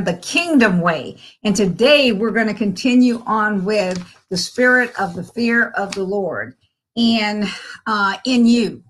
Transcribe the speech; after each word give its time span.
the 0.00 0.14
kingdom 0.14 0.80
way. 0.80 1.18
And 1.44 1.54
today 1.54 2.12
we're 2.12 2.30
going 2.30 2.48
to 2.48 2.54
continue 2.54 3.22
on 3.26 3.64
with 3.64 4.02
the 4.30 4.36
spirit 4.36 4.92
of 4.98 5.14
the 5.14 5.22
fear 5.22 5.68
of 5.76 5.94
the 5.94 6.04
Lord 6.04 6.56
and 6.96 7.44
uh, 7.86 8.16
in 8.24 8.46
you. 8.46 8.82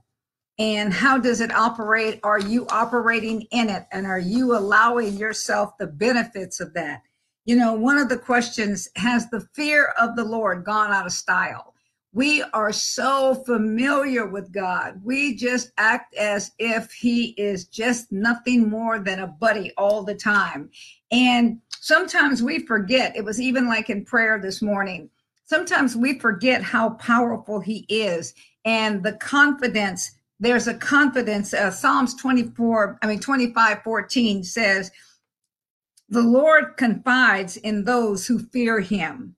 And 0.59 0.93
how 0.93 1.19
does 1.19 1.41
it 1.41 1.53
operate? 1.53 2.21
Are 2.23 2.39
you 2.39 2.67
operating 2.69 3.43
in 3.51 3.69
it? 3.69 3.87
And 3.91 4.07
are 4.07 4.19
you 4.19 4.57
allowing 4.57 5.17
yourself 5.17 5.77
the 5.79 5.87
benefits 5.87 6.61
of 6.61 6.75
that? 6.75 7.03
You 7.45 7.57
know, 7.57 7.75
one 7.75 7.99
of 7.99 8.09
the 8.09 8.19
questions 8.19 8.89
has 8.97 9.29
the 9.31 9.41
fear 9.55 9.93
of 10.01 10.15
the 10.15 10.25
Lord 10.25 10.65
gone 10.65 10.93
out 10.93 11.07
of 11.07 11.13
style? 11.13 11.72
We 12.13 12.43
are 12.53 12.73
so 12.73 13.35
familiar 13.35 14.27
with 14.27 14.53
God. 14.53 15.01
We 15.03 15.35
just 15.35 15.73
act 15.79 16.15
as 16.15 16.53
if 16.59 16.93
He 16.93 17.31
is 17.39 17.65
just 17.65 18.13
nothing 18.13 18.69
more 18.69 18.99
than 18.99 19.21
a 19.21 19.27
buddy 19.27 19.73
all 19.79 20.03
the 20.03 20.15
time. 20.15 20.71
And 21.11 21.61
sometimes 21.71 22.43
we 22.43 22.67
forget, 22.67 23.17
it 23.17 23.25
was 23.25 23.41
even 23.41 23.67
like 23.67 23.89
in 23.89 24.05
prayer 24.05 24.39
this 24.39 24.61
morning. 24.61 25.09
Sometimes 25.47 25.97
we 25.97 26.19
forget 26.19 26.63
how 26.63 26.91
powerful 26.91 27.61
He 27.61 27.87
is 27.89 28.35
and 28.67 29.03
the 29.03 29.15
confidence. 29.15 30.13
There's 30.39 30.69
a 30.69 30.75
confidence. 30.75 31.55
Uh, 31.55 31.71
Psalms 31.71 32.15
24, 32.15 32.99
I 33.01 33.07
mean, 33.07 33.21
25 33.21 33.83
14 33.83 34.45
says, 34.45 34.91
The 36.11 36.23
Lord 36.23 36.77
confides 36.77 37.57
in 37.57 37.85
those 37.85 38.27
who 38.27 38.39
fear 38.39 38.81
Him 38.81 39.35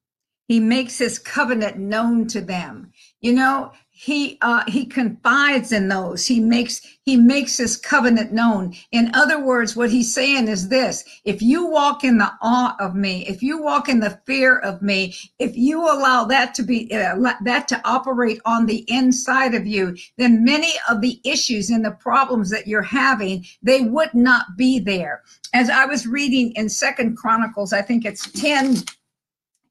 he 0.47 0.61
makes 0.61 0.99
his 0.99 1.19
covenant 1.19 1.79
known 1.79 2.27
to 2.29 2.41
them. 2.41 2.93
You 3.21 3.33
know, 3.33 3.73
he 3.97 4.39
uh, 4.43 4.65
he 4.67 4.87
confides 4.87 5.71
in 5.71 5.87
those. 5.89 6.27
He 6.27 6.41
makes 6.41 6.83
he 7.05 7.17
makes 7.17 7.57
his 7.57 7.77
covenant 7.77 8.33
known. 8.33 8.75
In 8.91 9.15
other 9.15 9.43
words, 9.43 9.77
what 9.77 9.91
he's 9.91 10.13
saying 10.13 10.49
is 10.49 10.69
this: 10.69 11.05
if 11.25 11.41
you 11.41 11.67
walk 11.67 12.03
in 12.03 12.19
the 12.19 12.33
awe 12.43 12.77
of 12.81 12.97
me, 12.97 13.25
if 13.29 13.41
you 13.41 13.63
walk 13.63 13.89
in 13.89 14.01
the 14.01 14.21
fear 14.27 14.59
of 14.59 14.83
me, 14.83 15.15
if 15.39 15.57
you 15.57 15.81
allow 15.81 16.25
that 16.25 16.55
to 16.55 16.65
be 16.65 16.93
uh, 16.93 17.15
that 17.45 17.69
to 17.69 17.81
operate 17.85 18.41
on 18.45 18.67
the 18.67 18.85
inside 18.89 19.55
of 19.55 19.65
you, 19.65 19.97
then 20.19 20.45
many 20.45 20.73
of 20.91 21.01
the 21.01 21.21
issues 21.25 21.71
and 21.71 21.85
the 21.85 21.93
problems 21.93 22.51
that 22.51 22.67
you're 22.67 22.83
having 22.83 23.45
they 23.63 23.81
would 23.81 24.13
not 24.13 24.57
be 24.57 24.81
there. 24.81 25.23
As 25.55 25.71
I 25.71 25.85
was 25.87 26.05
reading 26.05 26.51
in 26.57 26.69
Second 26.69 27.17
Chronicles, 27.17 27.73
I 27.73 27.81
think 27.81 28.05
it's 28.05 28.29
ten 28.33 28.83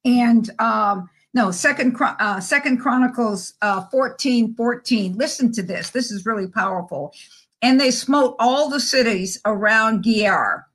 and 0.05 0.49
um, 0.59 1.09
no 1.33 1.51
second 1.51 1.95
uh, 1.99 2.39
second 2.39 2.77
chronicles 2.79 3.53
uh, 3.61 3.81
14 3.89 4.55
14 4.55 5.17
listen 5.17 5.51
to 5.51 5.63
this 5.63 5.89
this 5.89 6.11
is 6.11 6.25
really 6.25 6.47
powerful 6.47 7.13
and 7.61 7.79
they 7.79 7.91
smote 7.91 8.35
all 8.39 8.69
the 8.69 8.79
cities 8.79 9.39
around 9.45 10.03
Gerar 10.03 10.67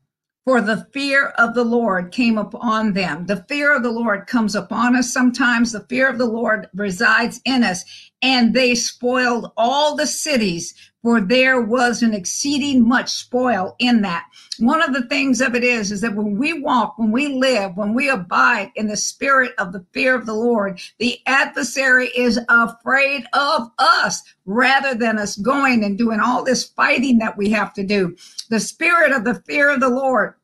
for 0.48 0.62
the 0.62 0.86
fear 0.94 1.26
of 1.36 1.52
the 1.52 1.62
Lord 1.62 2.10
came 2.10 2.38
upon 2.38 2.94
them. 2.94 3.26
The 3.26 3.44
fear 3.50 3.76
of 3.76 3.82
the 3.82 3.90
Lord 3.90 4.26
comes 4.26 4.54
upon 4.54 4.96
us 4.96 5.12
sometimes. 5.12 5.72
The 5.72 5.84
fear 5.90 6.08
of 6.08 6.16
the 6.16 6.24
Lord 6.24 6.70
resides 6.72 7.38
in 7.44 7.62
us. 7.62 7.84
And 8.22 8.54
they 8.54 8.74
spoiled 8.74 9.52
all 9.58 9.94
the 9.94 10.06
cities 10.06 10.72
for 11.02 11.20
there 11.20 11.60
was 11.60 12.02
an 12.02 12.12
exceeding 12.12 12.86
much 12.86 13.10
spoil 13.10 13.76
in 13.78 14.02
that. 14.02 14.26
One 14.58 14.82
of 14.82 14.92
the 14.92 15.06
things 15.06 15.40
of 15.40 15.54
it 15.54 15.62
is, 15.62 15.92
is 15.92 16.00
that 16.00 16.16
when 16.16 16.36
we 16.36 16.60
walk, 16.60 16.98
when 16.98 17.12
we 17.12 17.28
live, 17.28 17.76
when 17.76 17.94
we 17.94 18.08
abide 18.08 18.72
in 18.74 18.88
the 18.88 18.96
spirit 18.96 19.52
of 19.58 19.72
the 19.72 19.84
fear 19.92 20.14
of 20.14 20.26
the 20.26 20.34
Lord, 20.34 20.80
the 20.98 21.18
adversary 21.26 22.08
is 22.16 22.40
afraid 22.48 23.24
of 23.32 23.70
us 23.78 24.22
rather 24.44 24.94
than 24.94 25.18
us 25.18 25.36
going 25.36 25.84
and 25.84 25.96
doing 25.96 26.20
all 26.20 26.42
this 26.42 26.64
fighting 26.64 27.18
that 27.18 27.36
we 27.36 27.50
have 27.50 27.72
to 27.74 27.84
do. 27.84 28.16
The 28.50 28.60
spirit 28.60 29.12
of 29.12 29.24
the 29.24 29.36
fear 29.46 29.70
of 29.70 29.80
the 29.80 29.88
Lord 29.88 30.34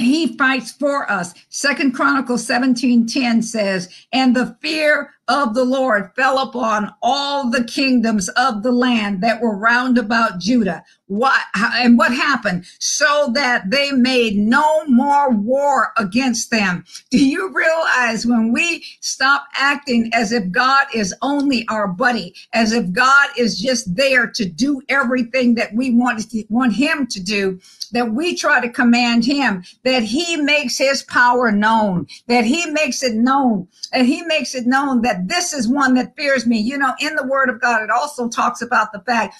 he 0.00 0.36
fights 0.36 0.72
for 0.72 1.10
us. 1.10 1.34
Second 1.48 1.92
Chronicles 1.92 2.46
17 2.46 3.06
10 3.06 3.42
says, 3.42 3.88
And 4.12 4.34
the 4.34 4.56
fear 4.60 5.12
of 5.30 5.54
the 5.54 5.64
Lord 5.64 6.10
fell 6.16 6.40
upon 6.40 6.92
all 7.02 7.50
the 7.50 7.62
kingdoms 7.62 8.28
of 8.30 8.64
the 8.64 8.72
land 8.72 9.22
that 9.22 9.40
were 9.40 9.56
round 9.56 9.96
about 9.96 10.40
Judah. 10.40 10.82
What 11.06 11.40
and 11.56 11.96
what 11.96 12.12
happened? 12.12 12.64
So 12.80 13.30
that 13.34 13.70
they 13.70 13.92
made 13.92 14.36
no 14.36 14.84
more 14.86 15.30
war 15.30 15.92
against 15.96 16.50
them. 16.50 16.84
Do 17.10 17.24
you 17.24 17.52
realize 17.54 18.26
when 18.26 18.52
we 18.52 18.84
stop 19.00 19.46
acting 19.54 20.10
as 20.12 20.32
if 20.32 20.50
God 20.50 20.86
is 20.92 21.14
only 21.22 21.66
our 21.68 21.86
buddy, 21.86 22.34
as 22.52 22.72
if 22.72 22.92
God 22.92 23.28
is 23.38 23.58
just 23.58 23.94
there 23.94 24.26
to 24.28 24.44
do 24.44 24.82
everything 24.88 25.54
that 25.54 25.74
we 25.74 25.92
want, 25.92 26.24
want 26.48 26.74
him 26.74 27.06
to 27.06 27.20
do, 27.20 27.60
that 27.90 28.12
we 28.12 28.34
try 28.34 28.60
to 28.60 28.68
command 28.68 29.24
him, 29.24 29.62
that 29.84 30.02
he 30.02 30.36
makes 30.36 30.78
his 30.78 31.02
power 31.02 31.52
known, 31.52 32.06
that 32.26 32.44
he 32.44 32.66
makes 32.66 33.02
it 33.02 33.14
known, 33.14 33.68
and 33.92 34.06
he 34.06 34.22
makes 34.22 34.54
it 34.54 34.66
known 34.66 35.02
that 35.02 35.28
this 35.28 35.52
is 35.52 35.68
one 35.68 35.94
that 35.94 36.16
fears 36.16 36.46
me. 36.46 36.58
You 36.58 36.78
know, 36.78 36.94
in 37.00 37.14
the 37.16 37.26
word 37.26 37.48
of 37.48 37.60
God, 37.60 37.82
it 37.82 37.90
also 37.90 38.28
talks 38.28 38.62
about 38.62 38.92
the 38.92 39.00
fact 39.00 39.34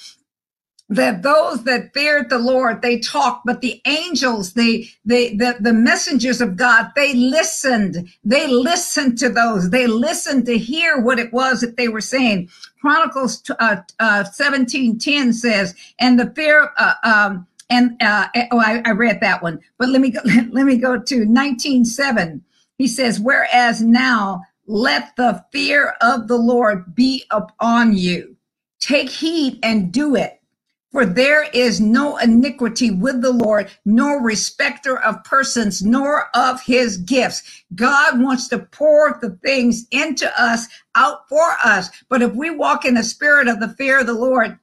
that 0.90 1.22
those 1.22 1.62
that 1.64 1.94
feared 1.94 2.28
the 2.28 2.38
Lord, 2.38 2.82
they 2.82 2.98
talked, 2.98 3.46
but 3.46 3.60
the 3.60 3.80
angels, 3.86 4.54
they, 4.54 4.88
they, 5.04 5.36
the, 5.36 5.56
the 5.60 5.72
messengers 5.72 6.40
of 6.40 6.56
God, 6.56 6.90
they 6.96 7.14
listened. 7.14 8.08
They 8.24 8.48
listened 8.48 9.16
to 9.18 9.28
those. 9.28 9.70
They 9.70 9.86
listened 9.86 10.46
to 10.46 10.58
hear 10.58 11.00
what 11.00 11.20
it 11.20 11.32
was 11.32 11.60
that 11.60 11.76
they 11.76 11.86
were 11.86 12.00
saying. 12.00 12.48
Chronicles 12.80 13.48
uh, 13.60 13.76
uh, 14.00 14.24
17, 14.24 14.98
10 14.98 15.32
says, 15.32 15.76
and 16.00 16.18
the 16.18 16.30
fear, 16.34 16.70
uh, 16.76 16.94
um, 17.04 17.46
and 17.70 17.96
uh, 18.02 18.28
oh, 18.50 18.58
I, 18.58 18.82
I, 18.84 18.90
read 18.90 19.20
that 19.20 19.42
one, 19.42 19.60
but 19.78 19.88
let 19.88 20.00
me 20.00 20.10
go, 20.10 20.20
let 20.50 20.66
me 20.66 20.76
go 20.76 20.98
to 20.98 21.24
19:7. 21.24 22.40
He 22.76 22.88
says, 22.88 23.20
"Whereas 23.20 23.80
now 23.80 24.42
let 24.66 25.14
the 25.16 25.44
fear 25.52 25.94
of 26.00 26.28
the 26.28 26.36
Lord 26.36 26.94
be 26.94 27.24
upon 27.30 27.96
you. 27.96 28.36
Take 28.80 29.10
heed 29.10 29.58
and 29.62 29.92
do 29.92 30.16
it." 30.16 30.40
For 30.92 31.06
there 31.06 31.44
is 31.52 31.80
no 31.80 32.16
iniquity 32.16 32.90
with 32.90 33.22
the 33.22 33.30
Lord, 33.30 33.70
nor 33.84 34.20
respecter 34.20 34.98
of 34.98 35.22
persons, 35.22 35.82
nor 35.82 36.36
of 36.36 36.60
his 36.62 36.96
gifts. 36.96 37.62
God 37.76 38.20
wants 38.20 38.48
to 38.48 38.58
pour 38.58 39.16
the 39.22 39.38
things 39.44 39.86
into 39.92 40.28
us, 40.40 40.66
out 40.96 41.28
for 41.28 41.56
us. 41.64 41.90
But 42.08 42.22
if 42.22 42.34
we 42.34 42.50
walk 42.50 42.84
in 42.84 42.94
the 42.94 43.04
spirit 43.04 43.46
of 43.46 43.60
the 43.60 43.68
fear 43.68 44.00
of 44.00 44.08
the 44.08 44.14
Lord, 44.14 44.58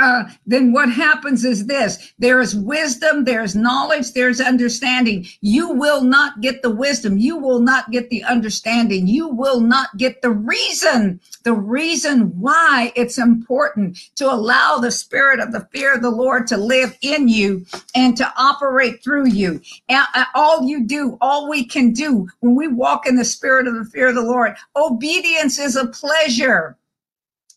uh, 0.00 0.24
then 0.46 0.72
what 0.72 0.90
happens 0.90 1.44
is 1.44 1.66
this 1.66 2.12
there 2.18 2.40
is 2.40 2.56
wisdom, 2.56 3.24
there's 3.24 3.54
knowledge, 3.54 4.12
there's 4.12 4.40
understanding. 4.40 5.26
You 5.42 5.70
will 5.70 6.02
not 6.02 6.40
get 6.40 6.62
the 6.62 6.70
wisdom, 6.70 7.18
you 7.18 7.36
will 7.36 7.60
not 7.60 7.90
get 7.90 8.10
the 8.10 8.24
understanding, 8.24 9.06
you 9.06 9.28
will 9.28 9.60
not 9.60 9.96
get 9.98 10.22
the 10.22 10.30
reason, 10.30 11.20
the 11.44 11.52
reason 11.52 12.32
why 12.40 12.92
it's 12.96 13.18
important 13.18 13.98
to 14.16 14.24
allow 14.32 14.78
the 14.78 14.90
spirit 14.90 15.40
of 15.40 15.52
the 15.52 15.68
fear 15.72 15.94
of 15.94 16.02
the 16.02 16.10
Lord 16.10 16.46
to 16.48 16.56
live 16.56 16.96
in 17.02 17.28
you 17.28 17.66
and 17.94 18.16
to 18.16 18.32
operate 18.36 19.02
through 19.04 19.28
you. 19.28 19.60
And 19.88 20.06
all 20.34 20.66
you 20.66 20.86
do, 20.86 21.18
all 21.20 21.48
we 21.48 21.64
can 21.64 21.92
do 21.92 22.26
when 22.40 22.54
we 22.54 22.68
walk 22.68 23.06
in 23.06 23.16
the 23.16 23.24
spirit 23.24 23.66
of 23.66 23.74
the 23.74 23.84
fear 23.84 24.08
of 24.08 24.14
the 24.14 24.22
Lord, 24.22 24.56
obedience 24.76 25.58
is 25.58 25.76
a 25.76 25.86
pleasure. 25.86 26.76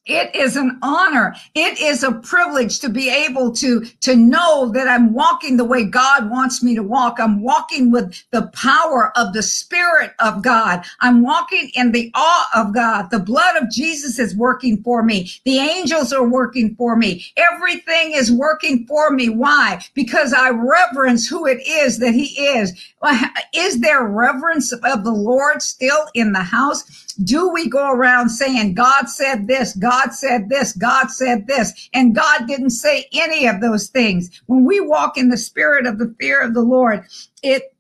It 0.06 0.36
is 0.36 0.58
an 0.58 0.80
honor. 0.82 1.34
It 1.56 1.80
is 1.80 2.04
a 2.04 2.12
privilege 2.12 2.80
to 2.80 2.90
be 2.90 3.10
able 3.10 3.54
to, 3.54 3.86
to 4.02 4.18
know 4.18 4.70
that 4.74 4.86
I'm 4.90 5.14
walking 5.14 5.56
the 5.56 5.64
way 5.64 5.86
God 5.86 6.30
wants 6.30 6.62
me 6.62 6.76
to 6.76 6.84
walk. 6.84 7.20
I'm 7.22 7.42
walking 7.42 7.90
with 7.90 8.22
the 8.32 8.48
power 8.48 9.14
of 9.16 9.32
the 9.32 9.42
Spirit 9.42 10.12
of 10.20 10.42
God. 10.44 10.84
I'm 11.00 11.22
walking 11.22 11.72
in 11.76 11.94
the 11.94 12.12
awe 12.16 12.50
of 12.54 12.74
God. 12.74 13.12
The 13.12 13.20
blood 13.20 13.56
of 13.56 13.72
Jesus 13.72 14.20
is 14.20 14.36
working 14.36 14.84
for 14.84 15.04
me. 15.04 15.32
The 15.46 15.60
angels 15.60 16.12
are 16.12 16.28
working 16.28 16.76
for 16.76 16.98
me. 16.98 17.26
Everything 17.38 18.12
is 18.12 18.30
working 18.30 18.86
for 18.86 19.10
me. 19.10 19.30
Why? 19.30 19.80
Because 19.94 20.34
I 20.34 20.50
reverence 20.50 21.30
who 21.30 21.48
it 21.48 21.66
is 21.66 22.00
that 22.00 22.14
He 22.14 22.26
is. 22.42 22.74
Is 23.54 23.80
there 23.82 24.04
reverence 24.04 24.72
of 24.72 25.04
the 25.04 25.12
Lord 25.12 25.62
still 25.62 26.08
in 26.14 26.34
the 26.34 26.44
house? 26.44 27.14
Do 27.24 27.50
we 27.50 27.70
go 27.70 27.92
around 27.92 28.30
saying, 28.30 28.74
God 28.74 29.06
said 29.06 29.48
this, 29.48 29.76
God 29.76 29.93
said 30.14 30.50
this, 30.50 30.74
God 30.74 31.08
said 31.08 31.48
this, 31.48 31.90
and 31.94 32.16
God 32.16 32.48
didn't 32.48 32.72
say 32.72 33.08
any 33.14 33.48
of 33.48 33.62
those 33.62 33.88
things? 33.88 34.42
When 34.48 34.66
we 34.66 34.80
walk 34.80 35.18
in 35.18 35.30
the 35.30 35.38
spirit 35.38 35.86
of 35.86 36.00
the 36.00 36.16
fear 36.20 36.42
of 36.42 36.54
the 36.54 36.62
Lord, 36.62 37.06
it 37.42 37.73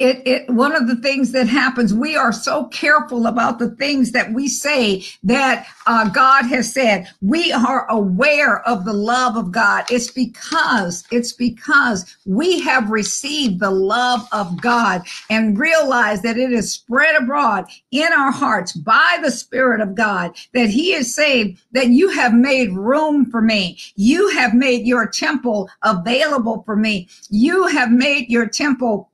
it, 0.00 0.26
it 0.26 0.50
one 0.50 0.74
of 0.74 0.88
the 0.88 0.96
things 0.96 1.32
that 1.32 1.46
happens 1.46 1.92
we 1.92 2.16
are 2.16 2.32
so 2.32 2.66
careful 2.66 3.26
about 3.26 3.58
the 3.58 3.70
things 3.76 4.12
that 4.12 4.32
we 4.32 4.48
say 4.48 5.04
that 5.22 5.66
uh, 5.86 6.08
god 6.08 6.46
has 6.46 6.72
said. 6.72 7.08
We 7.20 7.52
are 7.52 7.86
aware 7.90 8.66
of 8.66 8.84
the 8.84 8.92
love 8.92 9.36
of 9.36 9.52
god. 9.52 9.84
It's 9.90 10.10
because 10.10 11.04
it's 11.10 11.32
because 11.32 12.16
we 12.26 12.60
have 12.60 12.90
received 12.90 13.60
the 13.60 13.70
love 13.70 14.26
of 14.32 14.60
god 14.60 15.02
and 15.28 15.58
realize 15.58 16.22
that 16.22 16.38
it 16.38 16.52
is 16.52 16.72
spread 16.72 17.16
abroad 17.16 17.66
in 17.90 18.12
our 18.12 18.32
hearts 18.32 18.72
by 18.72 19.18
the 19.22 19.30
spirit 19.30 19.80
of 19.80 19.94
god 19.94 20.36
that 20.54 20.70
he 20.70 20.92
is 20.92 21.14
saying 21.14 21.58
that 21.72 21.88
you 21.88 22.08
have 22.10 22.32
made 22.32 22.72
room 22.72 23.30
for 23.30 23.42
me. 23.42 23.78
You 23.96 24.28
have 24.30 24.54
made 24.54 24.86
your 24.86 25.06
temple 25.06 25.68
available 25.82 26.62
for 26.64 26.76
me. 26.76 27.08
You 27.28 27.66
have 27.66 27.90
made 27.90 28.28
your 28.28 28.48
temple 28.48 29.10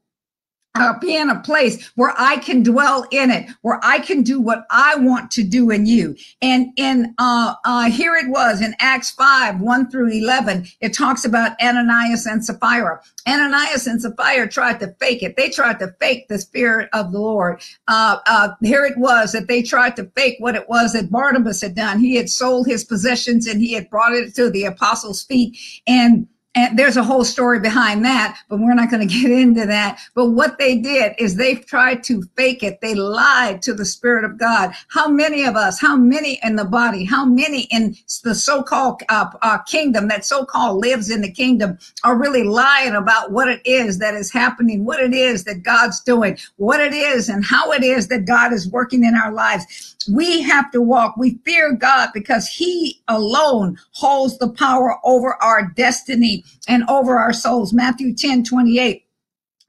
be 1.00 1.16
in 1.16 1.30
a 1.30 1.40
place 1.40 1.86
where 1.94 2.14
I 2.16 2.38
can 2.38 2.62
dwell 2.62 3.06
in 3.10 3.30
it, 3.30 3.50
where 3.62 3.80
I 3.82 3.98
can 3.98 4.22
do 4.22 4.40
what 4.40 4.66
I 4.70 4.96
want 4.96 5.30
to 5.32 5.42
do 5.42 5.70
in 5.70 5.86
you. 5.86 6.16
And 6.42 6.68
in 6.76 7.14
uh, 7.18 7.54
uh, 7.64 7.90
here 7.90 8.14
it 8.14 8.28
was 8.28 8.60
in 8.60 8.74
Acts 8.80 9.10
5, 9.12 9.60
1 9.60 9.90
through 9.90 10.08
11, 10.08 10.66
it 10.80 10.92
talks 10.92 11.24
about 11.24 11.60
Ananias 11.60 12.26
and 12.26 12.44
Sapphira. 12.44 13.00
Ananias 13.26 13.86
and 13.86 14.00
Sapphira 14.00 14.48
tried 14.48 14.80
to 14.80 14.94
fake 15.00 15.22
it. 15.22 15.36
They 15.36 15.50
tried 15.50 15.78
to 15.80 15.94
fake 16.00 16.28
the 16.28 16.38
spirit 16.38 16.88
of 16.92 17.12
the 17.12 17.18
Lord. 17.18 17.60
Uh, 17.88 18.18
uh, 18.26 18.48
here 18.62 18.84
it 18.84 18.96
was 18.96 19.32
that 19.32 19.48
they 19.48 19.62
tried 19.62 19.96
to 19.96 20.10
fake 20.16 20.36
what 20.38 20.54
it 20.54 20.68
was 20.68 20.92
that 20.92 21.10
Barnabas 21.10 21.60
had 21.60 21.74
done. 21.74 21.98
He 21.98 22.16
had 22.16 22.30
sold 22.30 22.66
his 22.66 22.84
possessions 22.84 23.46
and 23.46 23.60
he 23.60 23.72
had 23.72 23.90
brought 23.90 24.12
it 24.12 24.34
to 24.36 24.50
the 24.50 24.64
apostles' 24.64 25.22
feet 25.22 25.58
and 25.86 26.26
and 26.56 26.78
there's 26.78 26.96
a 26.96 27.04
whole 27.04 27.24
story 27.24 27.60
behind 27.60 28.02
that, 28.06 28.38
but 28.48 28.58
we're 28.58 28.74
not 28.74 28.90
going 28.90 29.06
to 29.08 29.14
get 29.14 29.30
into 29.30 29.66
that. 29.66 30.00
But 30.14 30.30
what 30.30 30.58
they 30.58 30.78
did 30.78 31.12
is 31.18 31.36
they 31.36 31.56
tried 31.56 32.02
to 32.04 32.22
fake 32.36 32.62
it. 32.62 32.80
They 32.80 32.94
lied 32.94 33.62
to 33.62 33.74
the 33.74 33.84
Spirit 33.84 34.24
of 34.24 34.38
God. 34.38 34.72
How 34.88 35.06
many 35.06 35.44
of 35.44 35.54
us, 35.54 35.80
how 35.80 35.96
many 35.96 36.40
in 36.42 36.56
the 36.56 36.64
body, 36.64 37.04
how 37.04 37.26
many 37.26 37.62
in 37.70 37.94
the 38.24 38.34
so-called 38.34 39.02
uh, 39.10 39.26
uh, 39.42 39.58
kingdom 39.58 40.08
that 40.08 40.24
so-called 40.24 40.82
lives 40.82 41.10
in 41.10 41.20
the 41.20 41.30
kingdom 41.30 41.78
are 42.02 42.18
really 42.18 42.42
lying 42.42 42.94
about 42.94 43.32
what 43.32 43.48
it 43.48 43.60
is 43.66 43.98
that 43.98 44.14
is 44.14 44.32
happening, 44.32 44.84
what 44.84 45.00
it 45.00 45.12
is 45.12 45.44
that 45.44 45.62
God's 45.62 46.00
doing, 46.00 46.38
what 46.56 46.80
it 46.80 46.94
is 46.94 47.28
and 47.28 47.44
how 47.44 47.70
it 47.72 47.84
is 47.84 48.08
that 48.08 48.24
God 48.24 48.52
is 48.54 48.68
working 48.70 49.04
in 49.04 49.14
our 49.14 49.32
lives 49.32 49.96
we 50.08 50.42
have 50.42 50.70
to 50.72 50.80
walk. 50.80 51.16
We 51.16 51.38
fear 51.44 51.72
God 51.72 52.10
because 52.14 52.46
he 52.46 53.00
alone 53.08 53.78
holds 53.92 54.38
the 54.38 54.48
power 54.48 54.98
over 55.04 55.34
our 55.42 55.72
destiny 55.76 56.44
and 56.68 56.84
over 56.88 57.18
our 57.18 57.32
souls. 57.32 57.72
Matthew 57.72 58.14
10, 58.14 58.44
28. 58.44 59.04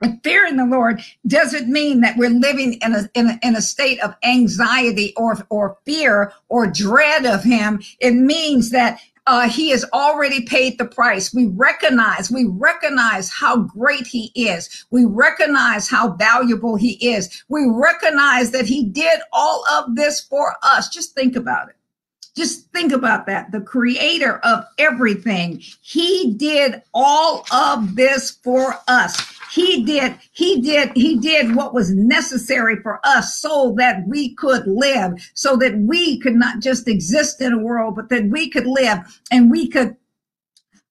And 0.01 0.21
fearing 0.23 0.57
the 0.57 0.65
Lord 0.65 1.01
doesn't 1.25 1.71
mean 1.71 2.01
that 2.01 2.17
we're 2.17 2.29
living 2.29 2.73
in 2.73 2.93
a, 2.93 3.09
in 3.15 3.29
a, 3.31 3.39
in 3.41 3.55
a 3.55 3.61
state 3.61 3.99
of 4.01 4.15
anxiety 4.23 5.13
or, 5.17 5.37
or 5.49 5.77
fear 5.85 6.31
or 6.49 6.67
dread 6.67 7.25
of 7.25 7.43
him. 7.43 7.81
It 7.99 8.11
means 8.11 8.69
that 8.69 8.99
uh, 9.25 9.49
he 9.49 9.69
has 9.69 9.83
already 9.93 10.45
paid 10.45 10.77
the 10.77 10.85
price. 10.85 11.33
We 11.33 11.47
recognize, 11.47 12.31
we 12.31 12.45
recognize 12.45 13.29
how 13.29 13.57
great 13.57 14.07
he 14.07 14.31
is. 14.35 14.85
We 14.89 15.03
recognize 15.05 15.89
how 15.89 16.11
valuable 16.13 16.77
he 16.77 16.93
is. 17.05 17.43
We 17.49 17.67
recognize 17.69 18.51
that 18.51 18.65
he 18.65 18.85
did 18.85 19.19
all 19.33 19.65
of 19.67 19.95
this 19.95 20.21
for 20.21 20.55
us. 20.63 20.89
Just 20.89 21.13
think 21.13 21.35
about 21.35 21.69
it. 21.69 21.75
Just 22.37 22.71
think 22.71 22.91
about 22.91 23.25
that. 23.25 23.51
The 23.51 23.61
creator 23.61 24.37
of 24.45 24.63
everything, 24.77 25.59
he 25.81 26.35
did 26.35 26.83
all 26.93 27.43
of 27.51 27.95
this 27.95 28.29
for 28.43 28.75
us. 28.87 29.33
He 29.51 29.83
did, 29.83 30.19
he 30.33 30.61
did, 30.61 30.91
he 30.93 31.17
did 31.17 31.55
what 31.55 31.73
was 31.73 31.89
necessary 31.89 32.75
for 32.75 32.99
us 33.03 33.39
so 33.39 33.73
that 33.79 34.07
we 34.07 34.35
could 34.35 34.67
live, 34.67 35.13
so 35.33 35.55
that 35.57 35.79
we 35.79 36.19
could 36.19 36.35
not 36.35 36.59
just 36.59 36.87
exist 36.87 37.41
in 37.41 37.53
a 37.53 37.57
world, 37.57 37.95
but 37.95 38.09
that 38.09 38.25
we 38.25 38.51
could 38.51 38.67
live 38.67 38.99
and 39.31 39.49
we 39.49 39.67
could 39.67 39.95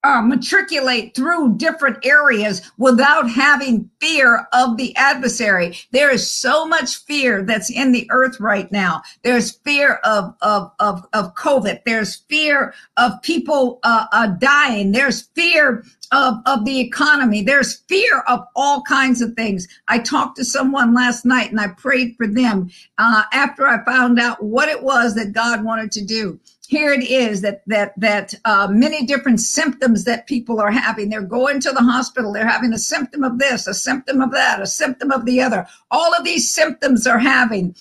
uh, 0.06 0.22
matriculate 0.22 1.16
through 1.16 1.56
different 1.56 1.98
areas 2.06 2.70
without 2.78 3.28
having 3.28 3.90
fear 4.00 4.46
of 4.52 4.76
the 4.76 4.94
adversary. 4.94 5.76
There 5.90 6.12
is 6.12 6.30
so 6.30 6.64
much 6.64 6.98
fear 7.04 7.42
that's 7.42 7.70
in 7.70 7.90
the 7.90 8.06
earth 8.10 8.38
right 8.38 8.70
now. 8.70 9.02
There's 9.24 9.50
fear 9.50 9.94
of 10.04 10.36
of 10.42 10.70
of, 10.78 11.04
of 11.12 11.34
COVID. 11.34 11.80
There's 11.84 12.16
fear 12.28 12.72
of 12.96 13.20
people 13.22 13.80
uh, 13.82 14.06
uh, 14.12 14.28
dying. 14.28 14.92
There's 14.92 15.22
fear 15.34 15.82
of, 16.12 16.34
of 16.46 16.64
the 16.64 16.78
economy. 16.78 17.42
There's 17.42 17.80
fear 17.88 18.20
of 18.28 18.44
all 18.54 18.82
kinds 18.82 19.20
of 19.20 19.34
things. 19.34 19.66
I 19.88 19.98
talked 19.98 20.36
to 20.36 20.44
someone 20.44 20.94
last 20.94 21.24
night 21.24 21.50
and 21.50 21.60
I 21.60 21.68
prayed 21.68 22.14
for 22.16 22.28
them 22.28 22.70
uh, 22.98 23.24
after 23.32 23.66
I 23.66 23.84
found 23.84 24.20
out 24.20 24.40
what 24.40 24.68
it 24.68 24.84
was 24.84 25.16
that 25.16 25.32
God 25.32 25.64
wanted 25.64 25.90
to 25.92 26.04
do 26.04 26.38
here 26.68 26.92
it 26.92 27.04
is 27.04 27.40
that 27.42 27.62
that 27.66 27.92
that 27.98 28.34
uh, 28.44 28.68
many 28.70 29.06
different 29.06 29.40
symptoms 29.40 30.04
that 30.04 30.26
people 30.26 30.60
are 30.60 30.70
having. 30.70 31.08
They're 31.08 31.22
going 31.22 31.60
to 31.60 31.72
the 31.72 31.82
hospital. 31.82 32.32
They're 32.32 32.46
having 32.46 32.72
a 32.72 32.78
symptom 32.78 33.22
of 33.22 33.38
this 33.38 33.66
a 33.66 33.74
symptom 33.74 34.20
of 34.20 34.32
that 34.32 34.60
a 34.60 34.66
symptom 34.66 35.10
of 35.10 35.24
the 35.24 35.40
other. 35.40 35.66
All 35.90 36.14
of 36.14 36.24
these 36.24 36.52
symptoms 36.52 37.06
are 37.06 37.18
having 37.18 37.74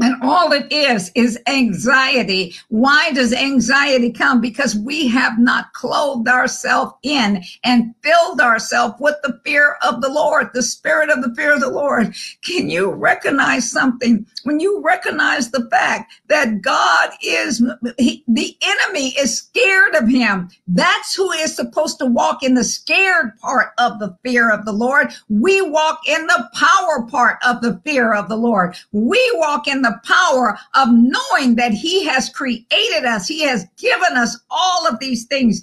and 0.00 0.22
all 0.22 0.52
it 0.52 0.72
is 0.72 1.10
is 1.14 1.38
anxiety. 1.46 2.54
Why 2.68 3.12
does 3.12 3.32
anxiety 3.32 4.12
come? 4.12 4.40
Because 4.40 4.76
we 4.76 5.08
have 5.08 5.38
not 5.38 5.72
clothed 5.72 6.28
ourselves 6.28 6.92
in 7.02 7.42
and 7.64 7.94
filled 8.02 8.40
ourselves 8.40 8.94
with 9.00 9.16
the 9.22 9.40
fear 9.44 9.76
of 9.86 10.00
the 10.00 10.08
Lord, 10.08 10.50
the 10.54 10.62
spirit 10.62 11.10
of 11.10 11.22
the 11.22 11.34
fear 11.34 11.54
of 11.54 11.60
the 11.60 11.70
Lord. 11.70 12.14
Can 12.42 12.70
you 12.70 12.90
recognize 12.90 13.70
something? 13.70 14.26
When 14.44 14.60
you 14.60 14.80
recognize 14.82 15.50
the 15.50 15.68
fact 15.70 16.12
that 16.28 16.62
God 16.62 17.10
is, 17.22 17.62
he, 17.98 18.24
the 18.28 18.56
enemy 18.62 19.08
is 19.18 19.38
scared 19.38 19.94
of 19.94 20.08
him. 20.08 20.50
That's 20.66 21.14
who 21.14 21.30
is 21.32 21.54
supposed 21.54 21.98
to 21.98 22.06
walk 22.06 22.42
in 22.42 22.54
the 22.54 22.64
scared 22.64 23.38
part 23.38 23.72
of 23.78 23.98
the 23.98 24.16
fear 24.22 24.50
of 24.50 24.64
the 24.64 24.72
Lord. 24.72 25.12
We 25.28 25.60
walk 25.60 26.00
in 26.06 26.26
the 26.26 26.48
power 26.54 27.06
part 27.08 27.38
of 27.46 27.60
the 27.60 27.80
fear 27.84 28.14
of 28.14 28.28
the 28.28 28.36
Lord. 28.36 28.76
We 28.92 29.30
walk 29.36 29.66
in 29.68 29.82
the 29.82 29.89
the 29.90 30.00
power 30.04 30.58
of 30.74 30.88
knowing 30.90 31.56
that 31.56 31.72
he 31.72 32.04
has 32.06 32.28
created 32.28 33.04
us. 33.04 33.26
He 33.26 33.42
has 33.42 33.66
given 33.76 34.16
us 34.16 34.38
all 34.50 34.86
of 34.86 34.98
these 34.98 35.24
things 35.24 35.62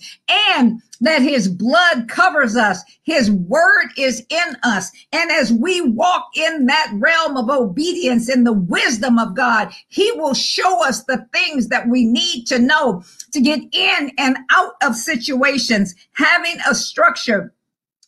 and 0.51 0.81
that 0.99 1.21
his 1.21 1.47
blood 1.47 2.07
covers 2.07 2.55
us. 2.55 2.81
His 3.03 3.31
word 3.31 3.89
is 3.97 4.25
in 4.29 4.57
us. 4.63 4.91
And 5.11 5.31
as 5.31 5.53
we 5.53 5.81
walk 5.81 6.29
in 6.35 6.65
that 6.65 6.91
realm 6.95 7.37
of 7.37 7.49
obedience 7.49 8.29
in 8.29 8.43
the 8.43 8.53
wisdom 8.53 9.19
of 9.19 9.35
God, 9.35 9.71
he 9.87 10.11
will 10.13 10.33
show 10.33 10.85
us 10.85 11.03
the 11.03 11.27
things 11.33 11.67
that 11.67 11.87
we 11.87 12.05
need 12.05 12.45
to 12.47 12.59
know 12.59 13.03
to 13.31 13.41
get 13.41 13.59
in 13.71 14.11
and 14.17 14.37
out 14.51 14.73
of 14.81 14.95
situations, 14.95 15.93
having 16.13 16.57
a 16.69 16.73
structure 16.73 17.53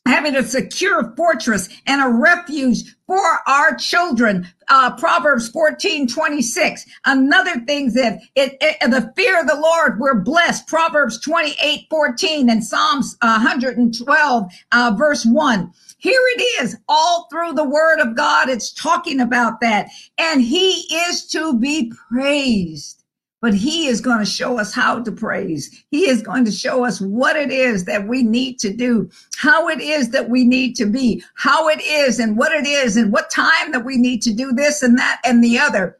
having 0.09 0.35
a 0.35 0.43
secure 0.43 1.13
fortress 1.15 1.69
and 1.85 2.01
a 2.01 2.09
refuge 2.09 2.95
for 3.05 3.39
our 3.47 3.75
children. 3.75 4.47
Uh, 4.69 4.95
Proverbs 4.95 5.49
14, 5.49 6.07
26. 6.07 6.85
Another 7.05 7.59
thing 7.61 7.91
that 7.93 8.19
it, 8.35 8.57
it, 8.61 8.77
the 8.91 9.11
fear 9.15 9.39
of 9.39 9.47
the 9.47 9.59
Lord, 9.59 9.99
we're 9.99 10.21
blessed. 10.21 10.67
Proverbs 10.67 11.19
28, 11.19 11.87
14 11.89 12.49
and 12.49 12.63
Psalms 12.63 13.17
112, 13.21 14.51
uh, 14.71 14.95
verse 14.97 15.25
1. 15.25 15.73
Here 15.97 16.21
it 16.37 16.63
is 16.63 16.77
all 16.87 17.27
through 17.29 17.53
the 17.53 17.67
word 17.67 17.99
of 17.99 18.15
God. 18.15 18.49
It's 18.49 18.71
talking 18.71 19.19
about 19.19 19.61
that. 19.61 19.89
And 20.17 20.41
he 20.41 20.71
is 21.07 21.27
to 21.27 21.57
be 21.59 21.91
praised 22.09 22.98
but 23.41 23.53
he 23.53 23.87
is 23.87 24.01
going 24.01 24.19
to 24.19 24.25
show 24.25 24.59
us 24.59 24.73
how 24.73 25.01
to 25.01 25.11
praise. 25.11 25.83
He 25.91 26.09
is 26.09 26.21
going 26.21 26.45
to 26.45 26.51
show 26.51 26.85
us 26.85 26.99
what 26.99 27.35
it 27.35 27.51
is 27.51 27.85
that 27.85 28.07
we 28.07 28.23
need 28.23 28.59
to 28.59 28.73
do, 28.73 29.09
how 29.37 29.69
it 29.69 29.79
is 29.79 30.09
that 30.09 30.29
we 30.29 30.43
need 30.43 30.75
to 30.75 30.85
be, 30.85 31.23
how 31.35 31.67
it 31.69 31.81
is 31.81 32.19
and 32.19 32.37
what 32.37 32.51
it 32.51 32.67
is 32.67 32.97
and 32.97 33.11
what 33.11 33.29
time 33.29 33.71
that 33.71 33.85
we 33.85 33.97
need 33.97 34.21
to 34.23 34.33
do 34.33 34.51
this 34.51 34.83
and 34.83 34.97
that 34.97 35.19
and 35.23 35.43
the 35.43 35.57
other. 35.57 35.97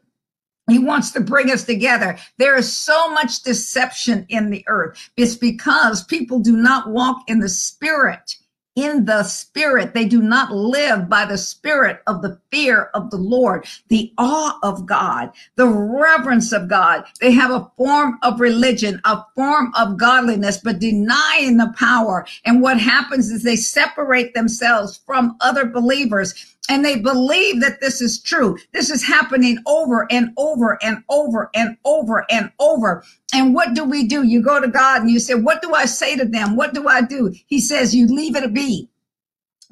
He 0.68 0.78
wants 0.78 1.10
to 1.12 1.20
bring 1.20 1.50
us 1.50 1.64
together. 1.64 2.16
There 2.38 2.56
is 2.56 2.72
so 2.72 3.10
much 3.10 3.42
deception 3.42 4.24
in 4.28 4.50
the 4.50 4.64
earth. 4.68 5.10
It's 5.16 5.34
because 5.34 6.04
people 6.04 6.38
do 6.38 6.56
not 6.56 6.90
walk 6.90 7.22
in 7.26 7.40
the 7.40 7.48
spirit 7.48 8.36
in 8.80 9.04
the 9.04 9.22
spirit. 9.22 9.92
They 9.92 10.06
do 10.06 10.22
not 10.22 10.52
live 10.52 11.08
by 11.08 11.26
the 11.26 11.36
spirit 11.36 12.02
of 12.06 12.22
the 12.22 12.38
fear 12.50 12.90
of 12.94 13.10
the 13.10 13.18
Lord, 13.18 13.66
the 13.88 14.12
awe 14.16 14.58
of 14.62 14.86
God, 14.86 15.30
the 15.56 15.68
reverence 15.68 16.52
of 16.52 16.68
God. 16.68 17.04
They 17.20 17.32
have 17.32 17.50
a 17.50 17.70
form 17.76 18.18
of 18.22 18.40
religion, 18.40 19.00
a 19.04 19.22
form 19.34 19.72
of 19.76 19.98
godliness, 19.98 20.58
but 20.58 20.78
denying 20.78 21.58
the 21.58 21.74
power. 21.76 22.26
And 22.46 22.62
what 22.62 22.80
happens 22.80 23.30
is 23.30 23.42
they 23.42 23.56
separate 23.56 24.32
themselves 24.32 25.00
from 25.04 25.36
other 25.40 25.66
believers 25.66 26.56
and 26.70 26.84
they 26.84 27.00
believe 27.00 27.60
that 27.60 27.80
this 27.80 28.00
is 28.00 28.22
true. 28.22 28.56
This 28.72 28.90
is 28.90 29.02
happening 29.04 29.58
over 29.66 30.06
and 30.10 30.30
over 30.38 30.78
and 30.82 31.02
over 31.10 31.50
and 31.54 31.76
over 31.84 32.24
and 32.30 32.52
over. 32.60 33.04
And 33.34 33.54
what 33.54 33.74
do 33.74 33.84
we 33.84 34.06
do? 34.06 34.22
You 34.22 34.40
go 34.40 34.60
to 34.60 34.68
God 34.68 35.02
and 35.02 35.10
you 35.10 35.18
say, 35.18 35.34
What 35.34 35.62
do 35.62 35.74
I 35.74 35.84
say 35.84 36.16
to 36.16 36.24
them? 36.24 36.56
What 36.56 36.72
do 36.72 36.86
I 36.88 37.02
do? 37.02 37.34
He 37.46 37.60
says, 37.60 37.94
You 37.94 38.06
leave 38.06 38.36
it 38.36 38.54
be. 38.54 38.88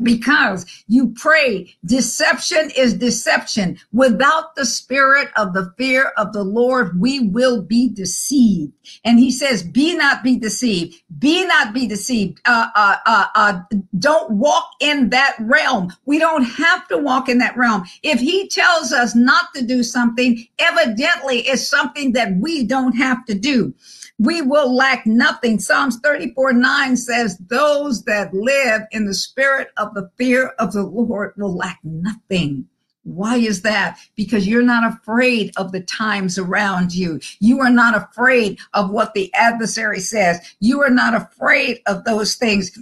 Because 0.03 0.67
you 0.87 1.13
pray 1.17 1.75
deception 1.85 2.71
is 2.77 2.95
deception. 2.95 3.79
Without 3.93 4.55
the 4.55 4.67
spirit 4.67 5.29
of 5.37 5.55
the 5.55 5.73
fear 5.77 6.13
of 6.17 6.33
the 6.33 6.45
lord 6.45 7.01
we 7.01 7.21
will 7.21 7.63
be 7.63 7.89
deceived. 7.89 8.73
And 9.05 9.19
he 9.19 9.31
says 9.31 9.63
be 9.63 9.97
not 9.97 10.23
be 10.23 10.39
deceived. 10.39 11.03
Be 11.19 11.47
not 11.47 11.75
be 11.75 11.87
deceived. 11.87 12.41
Uh, 12.45 12.69
uh, 12.75 12.97
uh, 13.07 13.27
uh, 13.35 13.61
don't 13.99 14.31
walk 14.33 14.71
in 14.81 15.11
that 15.11 15.37
realm. 15.41 15.93
We 16.05 16.19
don't 16.19 16.45
have 16.45 16.87
to 16.89 16.99
walk 16.99 17.29
in 17.29 17.39
that 17.39 17.57
realm. 17.57 17.85
If 18.03 18.21
he 18.21 18.49
tells 18.49 18.93
us 18.93 19.15
not 19.15 19.53
to 19.55 19.63
do 19.63 19.83
something 19.83 20.47
evidently 20.59 21.41
it's 21.41 21.67
something 21.67 22.13
that 22.13 22.37
we 22.37 22.65
don't 22.65 22.93
have 22.93 23.25
to 23.27 23.35
do 23.35 23.75
we 24.19 24.43
will 24.43 24.75
lack 24.75 25.07
nothing. 25.07 25.61
Psalms 25.61 25.99
34 26.01 26.53
9 26.53 26.97
says, 26.97 27.39
Those 27.39 28.05
that 28.05 28.35
live 28.35 28.83
in 28.91 29.07
the 29.07 29.15
spirit 29.15 29.69
of 29.77 29.95
the 29.95 30.11
fear 30.17 30.49
of 30.59 30.73
the 30.73 30.83
Lord 30.83 31.35
will 31.37 31.55
lack 31.55 31.79
nothing. 31.85 32.67
Why 33.05 33.37
is 33.37 33.63
that? 33.63 33.99
Because 34.17 34.47
you're 34.47 34.61
not 34.61 34.93
afraid 34.93 35.53
of 35.57 35.73
the 35.73 35.81
times 35.81 36.37
around 36.37 36.95
you. 36.95 37.21
You 37.41 37.61
are 37.61 37.71
not 37.71 37.97
afraid 37.97 38.59
of 38.75 38.91
what 38.91 39.15
the 39.15 39.33
adversary 39.35 40.01
says. 40.01 40.41
You 40.61 40.83
are 40.83 40.91
not 40.91 41.15
afraid 41.15 41.81
of 41.87 42.05
those 42.05 42.35
things. 42.35 42.79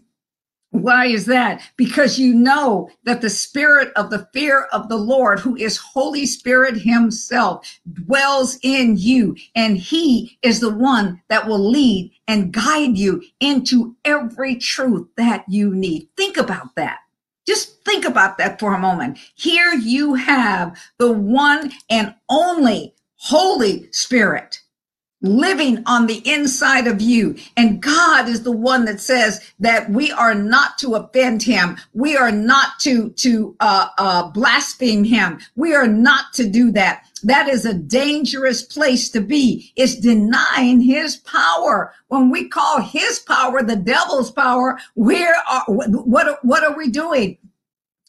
Why 0.82 1.06
is 1.06 1.26
that? 1.26 1.62
Because 1.76 2.18
you 2.18 2.34
know 2.34 2.90
that 3.04 3.20
the 3.20 3.30
spirit 3.30 3.92
of 3.96 4.10
the 4.10 4.28
fear 4.32 4.68
of 4.72 4.88
the 4.88 4.96
Lord, 4.96 5.40
who 5.40 5.56
is 5.56 5.76
Holy 5.76 6.26
Spirit 6.26 6.76
himself, 6.76 7.80
dwells 7.92 8.58
in 8.62 8.96
you. 8.96 9.36
And 9.54 9.78
he 9.78 10.38
is 10.42 10.60
the 10.60 10.74
one 10.74 11.22
that 11.28 11.46
will 11.46 11.70
lead 11.70 12.12
and 12.28 12.52
guide 12.52 12.96
you 12.98 13.22
into 13.40 13.96
every 14.04 14.56
truth 14.56 15.08
that 15.16 15.44
you 15.48 15.74
need. 15.74 16.08
Think 16.16 16.36
about 16.36 16.74
that. 16.76 16.98
Just 17.46 17.84
think 17.84 18.04
about 18.04 18.38
that 18.38 18.58
for 18.58 18.74
a 18.74 18.78
moment. 18.78 19.18
Here 19.36 19.72
you 19.74 20.14
have 20.14 20.76
the 20.98 21.12
one 21.12 21.72
and 21.88 22.14
only 22.28 22.94
Holy 23.16 23.88
Spirit 23.92 24.60
living 25.22 25.82
on 25.86 26.06
the 26.06 26.22
inside 26.28 26.86
of 26.86 27.00
you. 27.00 27.36
And 27.56 27.80
God 27.80 28.28
is 28.28 28.42
the 28.42 28.52
one 28.52 28.84
that 28.84 29.00
says 29.00 29.52
that 29.60 29.90
we 29.90 30.12
are 30.12 30.34
not 30.34 30.78
to 30.78 30.94
offend 30.94 31.42
him. 31.42 31.76
We 31.94 32.16
are 32.16 32.32
not 32.32 32.78
to, 32.80 33.10
to, 33.10 33.56
uh, 33.60 33.88
uh, 33.98 34.30
blaspheme 34.30 35.04
him. 35.04 35.38
We 35.54 35.74
are 35.74 35.86
not 35.86 36.32
to 36.34 36.48
do 36.48 36.70
that. 36.72 37.04
That 37.22 37.48
is 37.48 37.64
a 37.64 37.74
dangerous 37.74 38.62
place 38.62 39.08
to 39.10 39.20
be. 39.20 39.72
It's 39.74 39.96
denying 39.96 40.80
his 40.80 41.16
power. 41.16 41.94
When 42.08 42.30
we 42.30 42.48
call 42.48 42.80
his 42.80 43.18
power 43.20 43.62
the 43.62 43.76
devil's 43.76 44.30
power, 44.30 44.78
where 44.94 45.34
are, 45.50 45.64
what, 45.66 46.44
what 46.44 46.62
are 46.62 46.76
we 46.76 46.90
doing? 46.90 47.38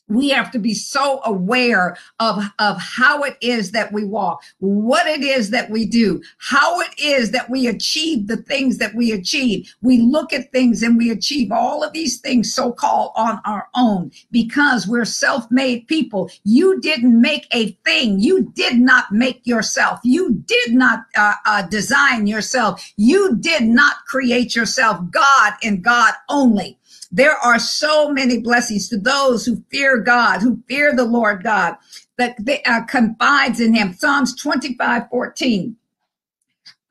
We 0.08 0.30
have 0.30 0.52
to 0.52 0.60
be 0.60 0.74
so 0.74 1.22
aware 1.26 1.98
of, 2.20 2.44
of 2.60 2.80
how 2.80 3.24
it 3.24 3.38
is 3.42 3.72
that 3.72 3.92
we 3.92 4.04
walk, 4.06 4.42
what 4.60 5.08
it 5.08 5.22
is 5.22 5.50
that 5.50 5.70
we 5.70 5.86
do, 5.86 6.22
how 6.38 6.80
it 6.82 6.92
is 6.98 7.32
that 7.32 7.50
we 7.50 7.68
achieve 7.68 8.28
the 8.28 8.38
things 8.38 8.78
that 8.78 8.96
we 8.96 9.12
achieve. 9.12 9.76
We 9.82 10.00
look 10.00 10.34
at 10.34 10.52
things 10.52 10.82
and 10.82 10.98
we 10.98 11.12
achieve 11.12 11.52
all 11.52 11.84
of 11.84 11.94
these 11.94 12.20
things 12.20 12.54
so 12.54 12.72
called 12.72 13.12
on 13.16 13.42
our 13.46 13.68
own 13.76 14.12
because 14.32 14.88
we're 14.88 15.06
self-made 15.06 15.88
people. 15.88 16.30
You 16.44 16.80
didn't 16.80 17.20
make 17.20 17.48
a 17.52 17.72
thing. 17.86 18.20
You 18.20 18.52
did 18.56 18.80
not 18.80 19.12
make 19.12 19.46
yourself. 19.46 20.00
You 20.04 20.36
did 20.46 20.74
not 20.74 21.06
uh, 21.16 21.34
uh, 21.46 21.64
design 21.64 22.28
yourself. 22.28 22.92
You 22.96 23.36
did 23.36 23.64
not 23.64 24.06
create 24.06 24.56
yourself. 24.56 25.00
God 25.12 25.54
and 25.64 25.84
God 25.84 26.14
only. 26.30 26.78
There 27.18 27.36
are 27.36 27.58
so 27.58 28.12
many 28.14 28.38
blessings 28.40 28.90
to 28.90 28.98
those 28.98 29.44
who 29.44 29.64
fear 29.72 29.98
God, 29.98 30.42
who 30.42 30.62
fear 30.70 30.96
the 30.96 31.04
Lord 31.04 31.44
God, 31.44 31.78
that 32.20 32.36
they, 32.40 32.62
uh, 32.62 32.84
confides 32.84 33.60
in 33.60 33.74
him. 33.74 33.96
Psalms 33.96 34.36
25, 34.36 35.10
14 35.10 35.76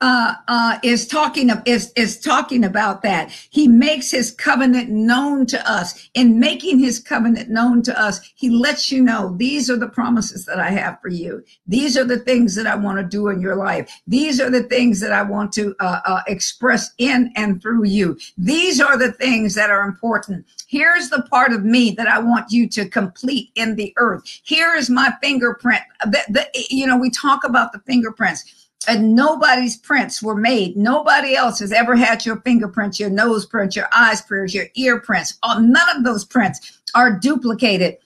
uh, 0.01 0.35
uh, 0.47 0.77
is 0.83 1.07
talking 1.07 1.49
of, 1.49 1.61
is 1.65 1.91
is 1.95 2.19
talking 2.19 2.63
about 2.63 3.01
that. 3.01 3.31
He 3.49 3.67
makes 3.67 4.11
his 4.11 4.31
covenant 4.31 4.89
known 4.89 5.45
to 5.47 5.69
us. 5.69 6.09
In 6.13 6.39
making 6.39 6.79
his 6.79 6.99
covenant 6.99 7.49
known 7.49 7.81
to 7.83 7.99
us, 7.99 8.19
he 8.35 8.49
lets 8.49 8.91
you 8.91 9.01
know 9.01 9.35
these 9.37 9.69
are 9.69 9.77
the 9.77 9.89
promises 9.89 10.45
that 10.45 10.59
I 10.59 10.69
have 10.69 11.01
for 11.01 11.09
you. 11.09 11.43
These 11.65 11.97
are 11.97 12.03
the 12.03 12.19
things 12.19 12.53
that 12.55 12.67
I 12.67 12.75
want 12.75 12.99
to 12.99 13.03
do 13.03 13.29
in 13.29 13.41
your 13.41 13.55
life. 13.55 13.89
These 14.05 14.39
are 14.39 14.51
the 14.51 14.63
things 14.63 14.99
that 14.99 15.11
I 15.11 15.23
want 15.23 15.51
to 15.53 15.75
uh, 15.79 15.99
uh 16.05 16.21
express 16.27 16.91
in 16.99 17.31
and 17.35 17.61
through 17.61 17.85
you. 17.85 18.19
These 18.37 18.79
are 18.79 18.97
the 18.97 19.13
things 19.13 19.55
that 19.55 19.71
are 19.71 19.81
important. 19.81 20.45
Here's 20.67 21.09
the 21.09 21.23
part 21.23 21.53
of 21.53 21.63
me 21.63 21.91
that 21.91 22.07
I 22.07 22.19
want 22.19 22.51
you 22.51 22.67
to 22.69 22.87
complete 22.87 23.49
in 23.55 23.75
the 23.75 23.93
earth. 23.97 24.23
Here 24.43 24.75
is 24.75 24.89
my 24.89 25.13
fingerprint. 25.23 25.81
The, 26.05 26.21
the, 26.29 26.65
you 26.69 26.85
know, 26.85 26.97
we 26.97 27.09
talk 27.09 27.43
about 27.45 27.71
the 27.71 27.79
fingerprints 27.79 28.56
and 28.87 29.15
nobody's 29.15 29.77
prints 29.77 30.23
were 30.23 30.35
made. 30.35 30.77
Nobody 30.77 31.35
else 31.35 31.59
has 31.59 31.71
ever 31.71 31.95
had 31.95 32.25
your 32.25 32.37
fingerprints, 32.41 32.99
your 32.99 33.09
nose 33.09 33.45
prints, 33.45 33.75
your 33.75 33.87
eyes 33.93 34.21
prints, 34.21 34.53
your 34.53 34.67
ear 34.75 34.99
prints. 34.99 35.37
Oh, 35.43 35.59
none 35.59 35.97
of 35.97 36.03
those 36.03 36.25
prints 36.25 36.79
are 36.95 37.19
duplicated. 37.19 37.97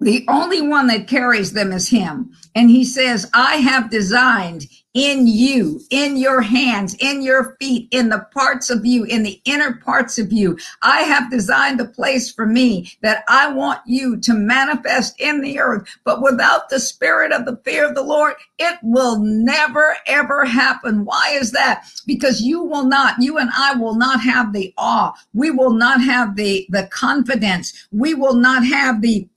The 0.00 0.26
only 0.28 0.60
one 0.60 0.88
that 0.88 1.08
carries 1.08 1.54
them 1.54 1.72
is 1.72 1.88
him. 1.88 2.30
And 2.54 2.70
he 2.70 2.84
says, 2.84 3.30
I 3.32 3.56
have 3.56 3.90
designed 3.90 4.66
in 4.96 5.26
you, 5.26 5.78
in 5.90 6.16
your 6.16 6.40
hands, 6.40 6.96
in 7.00 7.20
your 7.20 7.54
feet, 7.60 7.86
in 7.90 8.08
the 8.08 8.26
parts 8.32 8.70
of 8.70 8.86
you, 8.86 9.04
in 9.04 9.22
the 9.22 9.38
inner 9.44 9.74
parts 9.74 10.18
of 10.18 10.32
you. 10.32 10.56
I 10.80 11.02
have 11.02 11.30
designed 11.30 11.82
a 11.82 11.84
place 11.84 12.32
for 12.32 12.46
me 12.46 12.90
that 13.02 13.22
I 13.28 13.52
want 13.52 13.80
you 13.86 14.16
to 14.20 14.32
manifest 14.32 15.20
in 15.20 15.42
the 15.42 15.60
earth. 15.60 15.86
But 16.04 16.22
without 16.22 16.70
the 16.70 16.80
spirit 16.80 17.30
of 17.30 17.44
the 17.44 17.60
fear 17.62 17.86
of 17.86 17.94
the 17.94 18.02
Lord, 18.02 18.36
it 18.58 18.78
will 18.82 19.20
never, 19.20 19.98
ever 20.06 20.46
happen. 20.46 21.04
Why 21.04 21.36
is 21.38 21.52
that? 21.52 21.86
Because 22.06 22.40
you 22.40 22.62
will 22.62 22.86
not, 22.86 23.20
you 23.20 23.36
and 23.36 23.50
I 23.54 23.74
will 23.74 23.96
not 23.96 24.22
have 24.22 24.54
the 24.54 24.72
awe. 24.78 25.12
We 25.34 25.50
will 25.50 25.74
not 25.74 26.00
have 26.00 26.36
the, 26.36 26.66
the 26.70 26.86
confidence. 26.86 27.86
We 27.92 28.14
will 28.14 28.34
not 28.34 28.64
have 28.64 29.02
the 29.02 29.28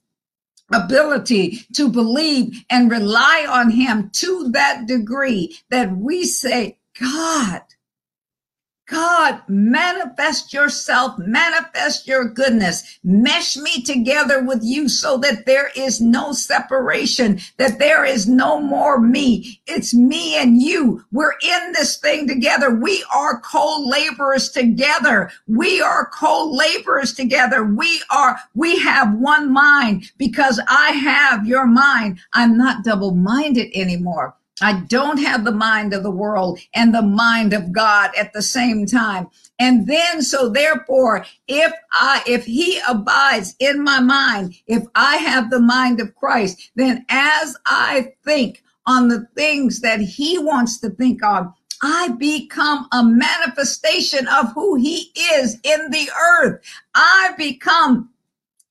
ability 0.71 1.65
to 1.73 1.89
believe 1.89 2.63
and 2.69 2.91
rely 2.91 3.45
on 3.49 3.71
him 3.71 4.09
to 4.13 4.49
that 4.51 4.87
degree 4.87 5.57
that 5.69 5.95
we 5.95 6.25
say, 6.25 6.77
God, 6.99 7.61
God, 8.89 9.43
manifest 9.47 10.51
yourself, 10.51 11.17
manifest 11.19 12.07
your 12.07 12.25
goodness, 12.25 12.99
mesh 13.03 13.55
me 13.55 13.83
together 13.83 14.43
with 14.43 14.61
you 14.63 14.89
so 14.89 15.17
that 15.19 15.45
there 15.45 15.69
is 15.75 16.01
no 16.01 16.33
separation, 16.33 17.39
that 17.57 17.77
there 17.77 18.03
is 18.03 18.27
no 18.27 18.59
more 18.59 18.99
me. 18.99 19.61
It's 19.67 19.93
me 19.93 20.37
and 20.37 20.59
you. 20.59 21.05
We're 21.11 21.37
in 21.43 21.71
this 21.73 21.97
thing 21.97 22.27
together. 22.27 22.71
We 22.71 23.05
are 23.13 23.39
co-laborers 23.41 24.49
together. 24.49 25.31
We 25.47 25.81
are 25.81 26.09
co-laborers 26.11 27.13
together. 27.13 27.63
We 27.63 28.01
are, 28.09 28.37
we 28.55 28.79
have 28.79 29.13
one 29.13 29.53
mind 29.53 30.11
because 30.17 30.59
I 30.67 30.91
have 30.93 31.45
your 31.45 31.67
mind. 31.67 32.19
I'm 32.33 32.57
not 32.57 32.83
double 32.83 33.11
minded 33.11 33.69
anymore. 33.75 34.35
I 34.61 34.81
don't 34.87 35.17
have 35.17 35.45
the 35.45 35.51
mind 35.51 35.93
of 35.93 36.03
the 36.03 36.11
world 36.11 36.59
and 36.73 36.93
the 36.93 37.01
mind 37.01 37.53
of 37.53 37.71
God 37.71 38.11
at 38.17 38.33
the 38.33 38.41
same 38.41 38.85
time. 38.85 39.27
And 39.57 39.87
then, 39.87 40.21
so 40.21 40.49
therefore, 40.49 41.25
if 41.47 41.71
I, 41.91 42.23
if 42.27 42.45
he 42.45 42.79
abides 42.87 43.55
in 43.59 43.83
my 43.83 43.99
mind, 43.99 44.55
if 44.67 44.83
I 44.95 45.17
have 45.17 45.49
the 45.49 45.61
mind 45.61 46.01
of 46.01 46.15
Christ, 46.15 46.71
then 46.75 47.05
as 47.09 47.55
I 47.65 48.13
think 48.25 48.63
on 48.85 49.07
the 49.07 49.27
things 49.35 49.81
that 49.81 49.99
he 49.99 50.37
wants 50.37 50.79
to 50.79 50.89
think 50.89 51.23
on, 51.23 51.53
I 51.81 52.09
become 52.09 52.87
a 52.91 53.03
manifestation 53.03 54.27
of 54.27 54.51
who 54.53 54.75
he 54.75 55.11
is 55.33 55.57
in 55.63 55.91
the 55.91 56.09
earth. 56.41 56.61
I 56.93 57.31
become 57.37 58.09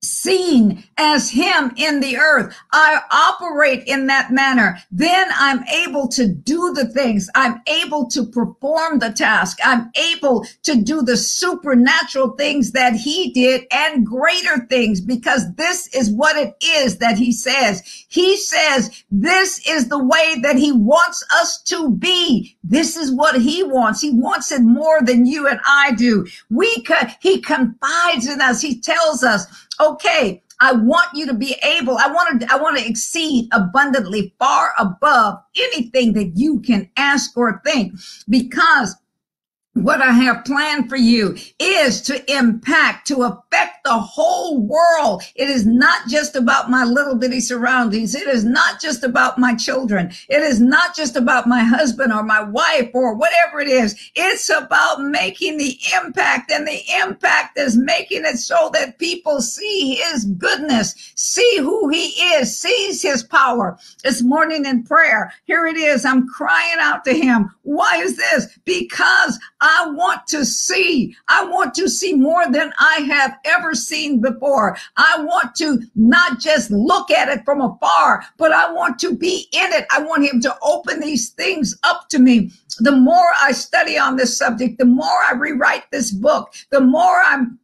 seen 0.02 0.85
as 0.97 1.31
him 1.31 1.73
in 1.76 2.00
the 2.00 2.17
earth. 2.17 2.55
I 2.73 3.00
operate 3.11 3.85
in 3.87 4.07
that 4.07 4.31
manner. 4.31 4.78
Then 4.90 5.28
I'm 5.35 5.64
able 5.69 6.09
to 6.09 6.28
do 6.28 6.73
the 6.73 6.87
things. 6.87 7.28
I'm 7.35 7.61
able 7.67 8.09
to 8.11 8.25
perform 8.25 8.99
the 8.99 9.11
task. 9.11 9.59
I'm 9.64 9.90
able 9.97 10.47
to 10.62 10.76
do 10.76 11.02
the 11.02 11.17
supernatural 11.17 12.31
things 12.33 12.73
that 12.73 12.95
he 12.95 13.31
did 13.31 13.67
and 13.73 14.07
greater 14.07 14.67
things 14.67 15.00
because 15.00 15.52
this 15.55 15.93
is 15.95 16.11
what 16.11 16.37
it 16.37 16.55
is 16.62 16.99
that 16.99 17.19
he 17.19 17.33
says. 17.33 17.83
He 18.09 18.37
says 18.37 19.05
this 19.11 19.67
is 19.69 19.88
the 19.88 20.02
way 20.02 20.37
that 20.43 20.57
he 20.57 20.73
wants 20.73 21.25
us 21.33 21.61
to 21.64 21.90
be. 21.90 22.57
This 22.62 22.97
is 22.97 23.11
what 23.11 23.40
he 23.40 23.62
wants. 23.64 24.00
He 24.00 24.11
wants 24.11 24.52
it 24.52 24.62
more 24.62 25.02
than 25.02 25.26
you 25.26 25.49
and 25.49 25.61
I 25.67 25.93
do. 25.93 26.26
We 26.50 26.83
could, 26.83 27.14
he 27.21 27.40
confides 27.40 28.28
in 28.28 28.40
us. 28.40 28.61
He 28.61 28.81
tells 28.81 29.25
us 29.25 29.47
okay, 29.80 30.42
I 30.61 30.73
want 30.73 31.08
you 31.14 31.26
to 31.26 31.35
be 31.35 31.54
able, 31.62 31.97
I 31.99 32.08
want 32.08 32.40
to, 32.40 32.52
I 32.52 32.56
want 32.56 32.78
to 32.78 32.87
exceed 32.87 33.49
abundantly 33.52 34.35
far 34.38 34.73
above 34.78 35.38
anything 35.56 36.12
that 36.14 36.32
you 36.35 36.61
can 36.61 36.90
ask 36.97 37.37
or 37.37 37.61
think. 37.64 37.94
Because 38.28 38.97
what 39.82 40.02
I 40.02 40.12
have 40.12 40.44
planned 40.44 40.88
for 40.88 40.97
you 40.97 41.37
is 41.58 42.00
to 42.02 42.30
impact, 42.32 43.06
to 43.08 43.23
affect 43.23 43.85
the 43.85 43.99
whole 43.99 44.61
world. 44.61 45.23
It 45.35 45.49
is 45.49 45.66
not 45.66 46.08
just 46.08 46.37
about 46.37 46.70
my 46.70 46.85
little 46.85 47.14
bitty 47.14 47.40
surroundings. 47.40 48.14
It 48.14 48.28
is 48.28 48.44
not 48.44 48.80
just 48.80 49.04
about 49.04 49.38
my 49.38 49.54
children. 49.54 50.12
It 50.28 50.42
is 50.42 50.61
not 50.61 50.94
just 50.94 51.16
about 51.16 51.47
my 51.47 51.62
husband 51.62 52.12
or 52.12 52.23
my 52.23 52.42
wife 52.42 52.90
or 52.92 53.14
whatever 53.14 53.61
it 53.61 53.68
is. 53.68 53.97
It's 54.14 54.49
about 54.49 55.02
making 55.02 55.58
the 55.58 55.78
impact 56.02 56.50
and 56.50 56.66
the 56.66 56.80
impact 57.02 57.58
is 57.58 57.76
making 57.76 58.25
it 58.25 58.38
so 58.38 58.70
that 58.75 58.99
people 58.99 59.40
see 59.40 59.94
his 59.94 60.25
goodness, 60.25 60.94
see 61.14 61.58
who 61.58 61.88
he 61.88 62.08
is, 62.35 62.58
sees 62.58 63.02
his 63.02 63.23
power. 63.23 63.78
This 64.02 64.23
morning 64.23 64.66
in 64.66 64.82
prayer, 64.82 65.32
here 65.44 65.66
it 65.66 65.76
is. 65.76 66.04
I'm 66.04 66.28
crying 66.28 66.76
out 66.80 67.04
to 67.04 67.14
him. 67.14 67.50
Why 67.62 67.97
is 67.97 68.16
this? 68.16 68.58
Because 68.64 69.38
I 69.61 69.67
want 69.88 70.26
to 70.28 70.44
see. 70.44 71.16
I 71.28 71.44
want 71.44 71.75
to 71.75 71.88
see 71.88 72.14
more 72.14 72.50
than 72.50 72.72
I 72.78 73.00
have 73.10 73.37
ever 73.44 73.75
seen 73.75 74.20
before. 74.20 74.76
I 74.96 75.22
want 75.22 75.54
to 75.56 75.80
not 75.94 76.40
just 76.40 76.70
look 76.70 77.10
at 77.10 77.28
it 77.28 77.44
from 77.44 77.60
afar, 77.60 78.25
but 78.37 78.52
I 78.52 78.72
want 78.72 78.98
to 79.00 79.16
be 79.16 79.48
in 79.52 79.72
it. 79.72 79.87
I 79.90 80.02
want 80.02 80.25
him 80.25 80.40
to 80.42 80.56
open 80.62 81.00
these 81.00 81.30
things 81.30 81.78
up 81.84 82.08
to 82.10 82.18
me. 82.18 82.50
The 82.80 82.92
more 82.92 83.32
I 83.40 83.52
study 83.52 83.98
on 83.98 84.16
this 84.16 84.37
subject, 84.37 84.78
the 84.78 84.84
more 84.84 85.06
I 85.28 85.34
rewrite 85.34 85.90
this 85.90 86.10
book, 86.12 86.52
the 86.70 86.80
more 86.80 87.20
I'm 87.25 87.58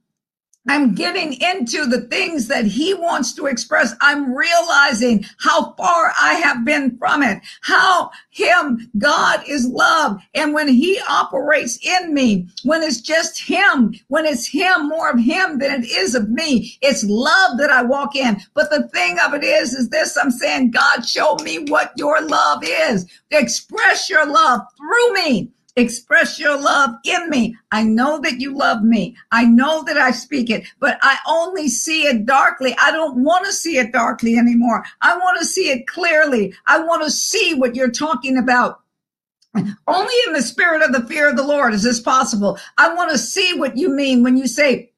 I'm 0.67 0.95
getting 0.95 1.35
into 1.35 1.85
the 1.85 2.03
things 2.11 2.49
that 2.49 2.65
he 2.65 2.95
wants 2.95 3.35
to 3.35 3.47
express. 3.47 3.95
I'm 4.01 4.35
realizing 4.35 5.25
how 5.39 5.75
far 5.75 6.13
I 6.19 6.35
have 6.35 6.65
been 6.65 6.97
from 6.97 7.23
it, 7.23 7.43
how 7.61 8.11
him, 8.31 8.91
God 8.97 9.43
is 9.47 9.67
love. 9.67 10.21
And 10.35 10.55
when 10.55 10.69
he 10.69 10.99
operates 11.07 11.79
in 11.85 12.15
me, 12.15 12.49
when 12.63 12.83
it's 12.83 13.03
just 13.03 13.43
him, 13.43 13.95
when 14.09 14.25
it's 14.25 14.47
him, 14.47 14.89
more 14.89 15.11
of 15.11 15.21
him 15.21 15.59
than 15.59 15.83
it 15.83 15.87
is 15.87 16.15
of 16.15 16.31
me, 16.31 16.79
it's 16.81 17.05
love 17.05 17.59
that 17.59 17.71
I 17.71 17.83
walk 17.83 18.17
in. 18.17 18.41
But 18.55 18.71
the 18.71 18.89
thing 18.89 19.19
of 19.25 19.35
it 19.35 19.45
is, 19.45 19.75
is 19.75 19.91
this, 19.91 20.17
I'm 20.17 20.31
saying, 20.31 20.71
God, 20.71 21.07
show 21.07 21.37
me 21.43 21.59
what 21.69 21.93
your 21.97 22.23
love 22.27 22.63
is. 22.65 23.07
Express 23.31 24.09
your 24.09 24.27
love 24.27 24.61
through 24.79 25.15
me. 25.15 25.51
Express 25.77 26.39
your 26.39 26.61
love 26.61 26.95
in 27.05 27.29
me. 27.31 27.57
I 27.73 27.83
know 27.83 28.21
that 28.21 28.41
you 28.41 28.57
love 28.57 28.83
me. 28.83 29.17
I 29.33 29.45
know 29.45 29.83
that 29.85 29.99
I 29.99 30.13
speak 30.13 30.49
it, 30.49 30.65
but 30.79 30.99
I 31.03 31.19
only 31.27 31.69
see 31.69 32.05
it 32.05 32.27
darkly. 32.27 32.77
I 32.81 32.93
don't 32.93 33.25
want 33.25 33.45
to 33.47 33.53
see 33.53 33.79
it 33.79 33.93
darkly 33.93 34.37
anymore. 34.37 34.85
I 35.03 35.17
want 35.19 35.41
to 35.41 35.45
see 35.45 35.71
it 35.71 35.89
clearly. 35.89 36.55
I 36.69 36.79
want 36.79 37.03
to 37.03 37.11
see 37.11 37.55
what 37.55 37.75
you're 37.75 37.91
talking 37.91 38.39
about. 38.39 38.83
Only 39.87 40.15
in 40.27 40.33
the 40.33 40.43
spirit 40.43 40.83
of 40.83 40.93
the 40.93 41.07
fear 41.09 41.29
of 41.29 41.37
the 41.37 41.47
Lord 41.47 41.75
is 41.75 41.83
this 41.83 42.01
possible. 42.01 42.59
I 42.79 42.95
want 42.95 43.11
to 43.11 43.19
see 43.19 43.59
what 43.59 43.77
you 43.77 43.89
mean 43.89 44.23
when 44.23 44.37
you 44.37 44.47
say, 44.47 44.93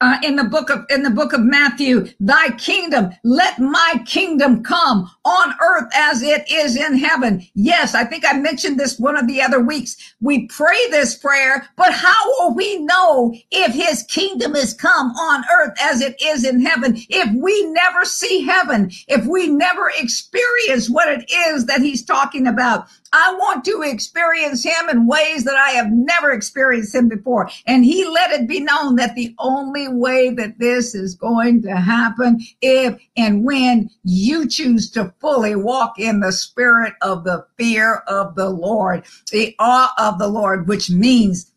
uh, 0.00 0.18
in 0.22 0.36
the 0.36 0.44
book 0.44 0.70
of 0.70 0.84
in 0.90 1.02
the 1.02 1.10
book 1.10 1.32
of 1.32 1.40
Matthew, 1.40 2.06
thy 2.20 2.50
kingdom, 2.50 3.10
let 3.24 3.58
my 3.58 4.02
kingdom 4.06 4.62
come 4.62 5.10
on 5.24 5.54
earth 5.62 5.90
as 5.94 6.22
it 6.22 6.50
is 6.50 6.76
in 6.76 6.98
heaven. 6.98 7.46
Yes, 7.54 7.94
I 7.94 8.04
think 8.04 8.24
I 8.26 8.38
mentioned 8.38 8.78
this 8.78 8.98
one 8.98 9.16
of 9.16 9.26
the 9.26 9.42
other 9.42 9.60
weeks. 9.60 10.14
We 10.20 10.46
pray 10.48 10.78
this 10.90 11.14
prayer, 11.16 11.68
but 11.76 11.92
how 11.92 12.24
will 12.26 12.54
we 12.54 12.78
know 12.78 13.34
if 13.50 13.74
his 13.74 14.02
kingdom 14.04 14.56
is 14.56 14.74
come 14.74 15.10
on 15.12 15.44
earth 15.58 15.74
as 15.80 16.00
it 16.00 16.20
is 16.22 16.44
in 16.44 16.64
heaven 16.64 16.96
if 17.08 17.30
we 17.34 17.66
never 17.72 18.04
see 18.04 18.44
heaven, 18.44 18.90
if 19.08 19.26
we 19.26 19.48
never 19.48 19.90
experience 19.98 20.90
what 20.90 21.08
it 21.08 21.30
is 21.30 21.66
that 21.66 21.80
he's 21.80 22.04
talking 22.04 22.46
about? 22.46 22.86
I 23.18 23.32
want 23.32 23.64
to 23.64 23.80
experience 23.80 24.62
him 24.62 24.90
in 24.90 25.06
ways 25.06 25.44
that 25.44 25.56
I 25.56 25.70
have 25.70 25.90
never 25.90 26.32
experienced 26.32 26.94
him 26.94 27.08
before. 27.08 27.48
And 27.66 27.82
he 27.82 28.04
let 28.04 28.30
it 28.30 28.46
be 28.46 28.60
known 28.60 28.96
that 28.96 29.14
the 29.14 29.34
only 29.38 29.88
way 29.88 30.34
that 30.34 30.58
this 30.58 30.94
is 30.94 31.14
going 31.14 31.62
to 31.62 31.76
happen 31.76 32.40
if 32.60 33.00
and 33.16 33.42
when 33.42 33.88
you 34.04 34.46
choose 34.46 34.90
to 34.90 35.14
fully 35.18 35.56
walk 35.56 35.98
in 35.98 36.20
the 36.20 36.30
spirit 36.30 36.92
of 37.00 37.24
the 37.24 37.46
fear 37.56 38.02
of 38.06 38.34
the 38.34 38.50
Lord, 38.50 39.04
the 39.32 39.56
awe 39.58 39.94
of 39.96 40.18
the 40.18 40.28
Lord, 40.28 40.68
which 40.68 40.90
means 40.90 41.50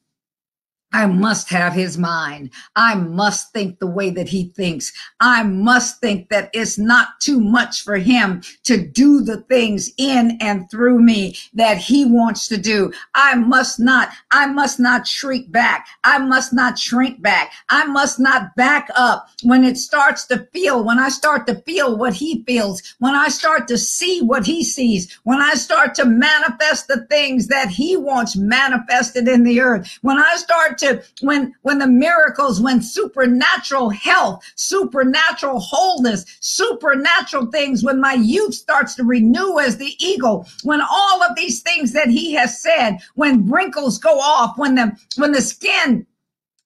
I 0.91 1.05
must 1.05 1.49
have 1.49 1.73
his 1.73 1.99
mind. 1.99 2.49
I 2.75 2.95
must 2.95 3.53
think 3.53 3.77
the 3.77 3.87
way 3.87 4.09
that 4.09 4.27
he 4.27 4.45
thinks. 4.47 4.91
I 5.19 5.43
must 5.43 6.01
think 6.01 6.29
that 6.29 6.49
it's 6.51 6.79
not 6.79 7.19
too 7.19 7.39
much 7.39 7.83
for 7.83 7.97
him 7.97 8.41
to 8.63 8.77
do 8.77 9.21
the 9.21 9.37
things 9.43 9.91
in 9.97 10.37
and 10.41 10.69
through 10.71 10.99
me 10.99 11.37
that 11.53 11.77
he 11.77 12.05
wants 12.05 12.47
to 12.47 12.57
do. 12.57 12.91
I 13.13 13.35
must 13.35 13.79
not, 13.79 14.09
I 14.31 14.47
must 14.47 14.79
not 14.79 15.05
shrink 15.05 15.51
back. 15.51 15.87
I 16.03 16.17
must 16.17 16.53
not 16.53 16.79
shrink 16.79 17.21
back. 17.21 17.51
I 17.69 17.85
must 17.85 18.19
not 18.19 18.55
back 18.55 18.89
up 18.95 19.29
when 19.43 19.63
it 19.63 19.77
starts 19.77 20.25
to 20.27 20.47
feel, 20.51 20.83
when 20.83 20.97
I 20.97 21.09
start 21.09 21.45
to 21.47 21.55
feel 21.61 21.97
what 21.97 22.15
he 22.15 22.43
feels, 22.45 22.81
when 22.97 23.13
I 23.13 23.27
start 23.27 23.67
to 23.67 23.77
see 23.77 24.21
what 24.21 24.45
he 24.45 24.63
sees, 24.63 25.19
when 25.23 25.39
I 25.39 25.53
start 25.53 25.93
to 25.95 26.05
manifest 26.05 26.87
the 26.87 27.05
things 27.07 27.47
that 27.47 27.69
he 27.69 27.95
wants 27.95 28.35
manifested 28.35 29.27
in 29.27 29.43
the 29.43 29.61
earth, 29.61 29.99
when 30.01 30.17
I 30.17 30.35
start 30.37 30.78
to 30.79 31.03
when 31.21 31.53
when 31.61 31.79
the 31.79 31.87
miracles, 31.87 32.61
when 32.61 32.81
supernatural 32.81 33.89
health, 33.89 34.43
supernatural 34.55 35.59
wholeness, 35.59 36.25
supernatural 36.39 37.47
things, 37.47 37.83
when 37.83 37.99
my 37.99 38.13
youth 38.13 38.53
starts 38.53 38.95
to 38.95 39.03
renew 39.03 39.59
as 39.59 39.77
the 39.77 39.95
eagle, 40.03 40.47
when 40.63 40.81
all 40.81 41.23
of 41.23 41.35
these 41.35 41.61
things 41.61 41.93
that 41.93 42.09
he 42.09 42.33
has 42.33 42.61
said, 42.61 42.97
when 43.15 43.49
wrinkles 43.49 43.97
go 43.97 44.19
off, 44.19 44.57
when 44.57 44.75
the 44.75 44.97
when 45.17 45.31
the 45.31 45.41
skin 45.41 46.05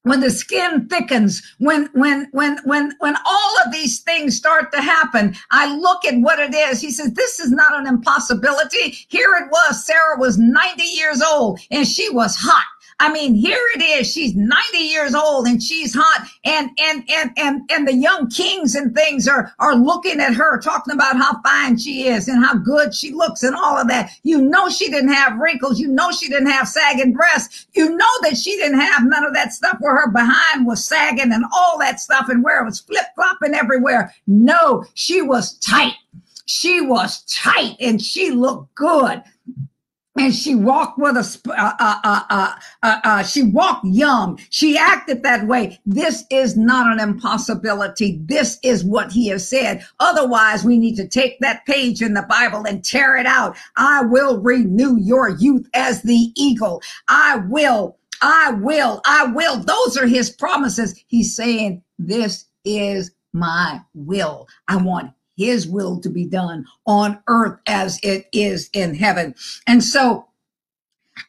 when 0.04 0.20
the 0.20 0.30
skin 0.30 0.88
thickens 0.90 1.42
when 1.60 1.90
when 1.94 2.28
when 2.32 2.58
when 2.66 2.94
when 3.00 3.16
all 3.26 3.58
of 3.66 3.72
these 3.72 4.00
things 4.02 4.36
start 4.36 4.72
to 4.72 4.82
happen 4.82 5.36
i 5.52 5.74
look 5.76 6.06
at 6.06 6.20
what 6.20 6.40
it 6.40 6.54
is. 6.54 6.82
He 6.82 6.92
says 6.92 7.14
this 7.14 7.40
is 7.40 7.52
not 7.52 7.74
an 7.80 7.88
impossibility. 7.88 8.98
Here 9.08 9.34
it 9.42 9.50
was. 9.50 9.86
Sarah 9.86 10.20
was 10.20 10.38
90 10.38 10.84
years 10.84 11.22
old 11.22 11.60
and 11.72 11.88
she 11.88 12.10
was 12.10 12.36
hot 12.36 12.66
I 13.00 13.12
mean, 13.12 13.34
here 13.34 13.60
it 13.76 13.82
is. 13.82 14.12
She's 14.12 14.36
90 14.36 14.78
years 14.78 15.16
old 15.16 15.48
and 15.48 15.62
she's 15.62 15.94
hot 15.98 16.28
and, 16.46 16.70
and, 16.80 17.04
and, 17.10 17.32
and, 17.38 17.62
and 17.70 17.88
the 17.88 17.94
young 17.94 18.30
kings 18.30 18.76
and 18.76 18.96
things 18.96 19.28
are, 19.28 19.54
are 19.60 19.76
looking 19.76 20.20
at 20.20 20.34
her, 20.34 20.60
talking 20.60 20.94
about 20.94 21.18
how 21.18 21.42
fine 21.42 21.78
she 21.78 22.08
is 22.08 22.28
and 22.28 22.44
how 22.44 22.56
good 22.56 22.94
she 22.94 23.12
looks 23.12 23.44
and 23.44 23.56
all 23.56 23.78
of 23.78 23.88
that. 23.88 24.12
You 24.24 24.42
know, 24.42 24.70
she 24.70 24.90
didn't 24.90 25.14
have 25.14 25.38
wrinkles. 25.38 25.80
You 25.80 25.88
know, 25.88 26.12
she 26.12 26.30
didn't 26.30 26.52
have 26.52 26.68
sagging 26.68 27.14
breasts. 27.14 27.68
You 27.74 27.90
know 27.96 28.06
that 28.22 28.38
she 28.38 28.56
didn't 28.58 28.80
have 28.80 29.06
none 29.06 29.26
of 29.26 29.34
that 29.34 29.54
stuff 29.54 29.78
where 29.80 29.96
her 29.96 30.12
behind 30.12 30.66
was 30.66 30.86
sagging 30.86 31.32
and 31.32 31.46
all 31.54 31.78
that 31.80 32.00
stuff 32.00 32.30
and 32.30 32.44
where 32.44 32.62
it 32.62 32.66
was 32.66 32.80
flip 32.80 33.06
flopping 33.16 33.56
everywhere. 33.56 34.14
No, 34.28 34.86
she 34.94 35.22
was 35.22 35.58
tight. 35.60 35.94
She 36.46 36.82
was 36.82 37.24
tight 37.24 37.78
and 37.80 38.02
she 38.02 38.32
looked 38.32 38.76
good 38.76 39.24
and 40.18 40.34
she 40.34 40.54
walked 40.54 41.00
with 41.00 41.18
a 41.18 41.40
uh 41.50 41.74
uh, 41.80 42.00
uh, 42.04 42.22
uh, 42.30 42.56
uh, 42.84 43.00
uh, 43.04 43.24
she 43.24 43.44
walked 43.44 43.86
young. 43.86 44.40
She 44.50 44.78
acted 44.78 45.24
that 45.24 45.48
way. 45.48 45.80
This 45.86 46.24
is 46.30 46.56
not 46.56 46.92
an 46.92 47.00
impossibility. 47.00 48.20
This 48.24 48.60
is 48.64 48.84
what 48.84 49.12
he 49.12 49.28
has 49.30 49.48
said. 49.48 49.86
Otherwise 50.00 50.64
we 50.64 50.78
need 50.78 50.96
to 50.98 51.08
take 51.08 51.40
that 51.40 51.66
page 51.66 52.02
in 52.02 52.14
the 52.14 52.26
bible 52.30 52.66
and 52.68 52.84
tear 52.84 53.18
it 53.18 53.26
out. 53.26 53.58
I 53.76 54.04
will 54.04 54.40
renew 54.40 54.98
your 54.98 55.30
youth 55.30 55.68
as 55.74 56.04
the 56.04 56.32
eagle. 56.36 56.82
I 57.08 57.38
will 57.50 57.98
i 58.22 58.52
will 58.52 59.02
i 59.06 59.26
will. 59.26 59.58
Those 59.58 59.98
are 59.98 60.08
his 60.08 60.30
promises. 60.30 61.04
He's 61.08 61.36
saying 61.36 61.84
this 61.98 62.46
is 62.64 63.12
my 63.34 63.82
will. 63.94 64.48
I 64.68 64.78
want 64.78 65.12
his 65.36 65.68
will 65.68 66.00
to 66.02 66.10
be 66.10 66.26
done 66.26 66.66
on 66.86 67.20
earth 67.28 67.60
as 67.68 68.00
it 68.04 68.28
is 68.34 68.70
in 68.74 68.96
heaven. 68.96 69.36
And 69.68 69.84
so 69.84 70.28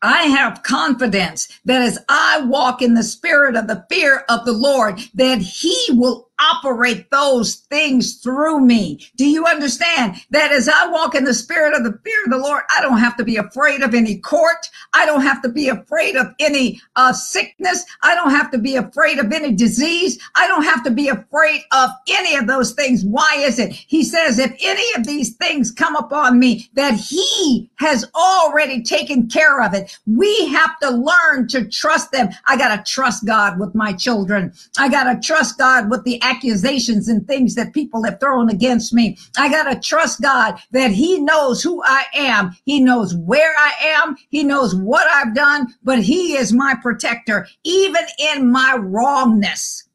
I 0.02 0.22
have 0.24 0.62
confidence 0.62 1.48
that 1.64 1.82
as 1.82 1.98
I 2.08 2.42
walk 2.46 2.82
in 2.82 2.94
the 2.94 3.02
spirit 3.02 3.56
of 3.56 3.66
the 3.66 3.84
fear 3.90 4.24
of 4.28 4.44
the 4.44 4.52
Lord, 4.52 5.00
that 5.14 5.38
he 5.38 5.76
will 5.90 6.23
operate 6.40 7.10
those 7.10 7.56
things 7.56 8.16
through 8.16 8.60
me. 8.60 9.00
Do 9.16 9.26
you 9.26 9.46
understand 9.46 10.16
that 10.30 10.52
as 10.52 10.68
I 10.68 10.88
walk 10.88 11.14
in 11.14 11.24
the 11.24 11.34
spirit 11.34 11.74
of 11.74 11.84
the 11.84 11.98
fear 12.04 12.24
of 12.24 12.30
the 12.30 12.38
Lord, 12.38 12.62
I 12.76 12.80
don't 12.82 12.98
have 12.98 13.16
to 13.18 13.24
be 13.24 13.36
afraid 13.36 13.82
of 13.82 13.94
any 13.94 14.18
court. 14.18 14.68
I 14.92 15.06
don't 15.06 15.22
have 15.22 15.42
to 15.42 15.48
be 15.48 15.68
afraid 15.68 16.16
of 16.16 16.34
any 16.40 16.80
uh, 16.96 17.12
sickness. 17.12 17.84
I 18.02 18.14
don't 18.14 18.30
have 18.30 18.50
to 18.52 18.58
be 18.58 18.76
afraid 18.76 19.18
of 19.18 19.32
any 19.32 19.52
disease. 19.52 20.18
I 20.34 20.46
don't 20.46 20.64
have 20.64 20.82
to 20.84 20.90
be 20.90 21.08
afraid 21.08 21.62
of 21.72 21.90
any 22.08 22.36
of 22.36 22.46
those 22.46 22.72
things. 22.72 23.04
Why 23.04 23.36
is 23.38 23.58
it? 23.58 23.72
He 23.72 24.02
says, 24.02 24.38
if 24.38 24.54
any 24.62 24.86
of 24.96 25.06
these 25.06 25.34
things 25.36 25.70
come 25.70 25.96
upon 25.96 26.38
me, 26.38 26.68
that 26.74 26.94
he 26.94 27.70
has 27.76 28.04
already 28.14 28.82
taken 28.82 29.28
care 29.28 29.60
of 29.60 29.74
it. 29.74 29.98
We 30.06 30.48
have 30.48 30.78
to 30.80 30.90
learn 30.90 31.48
to 31.48 31.68
trust 31.68 32.12
them. 32.12 32.30
I 32.46 32.56
got 32.56 32.74
to 32.74 32.92
trust 32.92 33.24
God 33.24 33.58
with 33.58 33.74
my 33.74 33.92
children. 33.92 34.52
I 34.78 34.88
got 34.88 35.12
to 35.12 35.20
trust 35.20 35.58
God 35.58 35.90
with 35.90 36.04
the 36.04 36.22
accusations 36.24 37.08
and 37.08 37.26
things 37.26 37.54
that 37.54 37.74
people 37.74 38.02
have 38.04 38.18
thrown 38.18 38.48
against 38.48 38.92
me. 38.94 39.16
I 39.36 39.48
got 39.50 39.70
to 39.72 39.78
trust 39.78 40.22
God 40.22 40.58
that 40.72 40.90
he 40.90 41.20
knows 41.20 41.62
who 41.62 41.82
I 41.84 42.04
am. 42.14 42.56
He 42.64 42.80
knows 42.80 43.14
where 43.14 43.54
I 43.58 43.72
am. 43.82 44.16
He 44.30 44.42
knows 44.42 44.74
what 44.74 45.06
I've 45.10 45.34
done, 45.34 45.74
but 45.82 46.02
he 46.02 46.34
is 46.36 46.52
my 46.52 46.74
protector, 46.80 47.46
even 47.62 48.02
in 48.18 48.50
my 48.50 48.76
wrongness. 48.80 49.88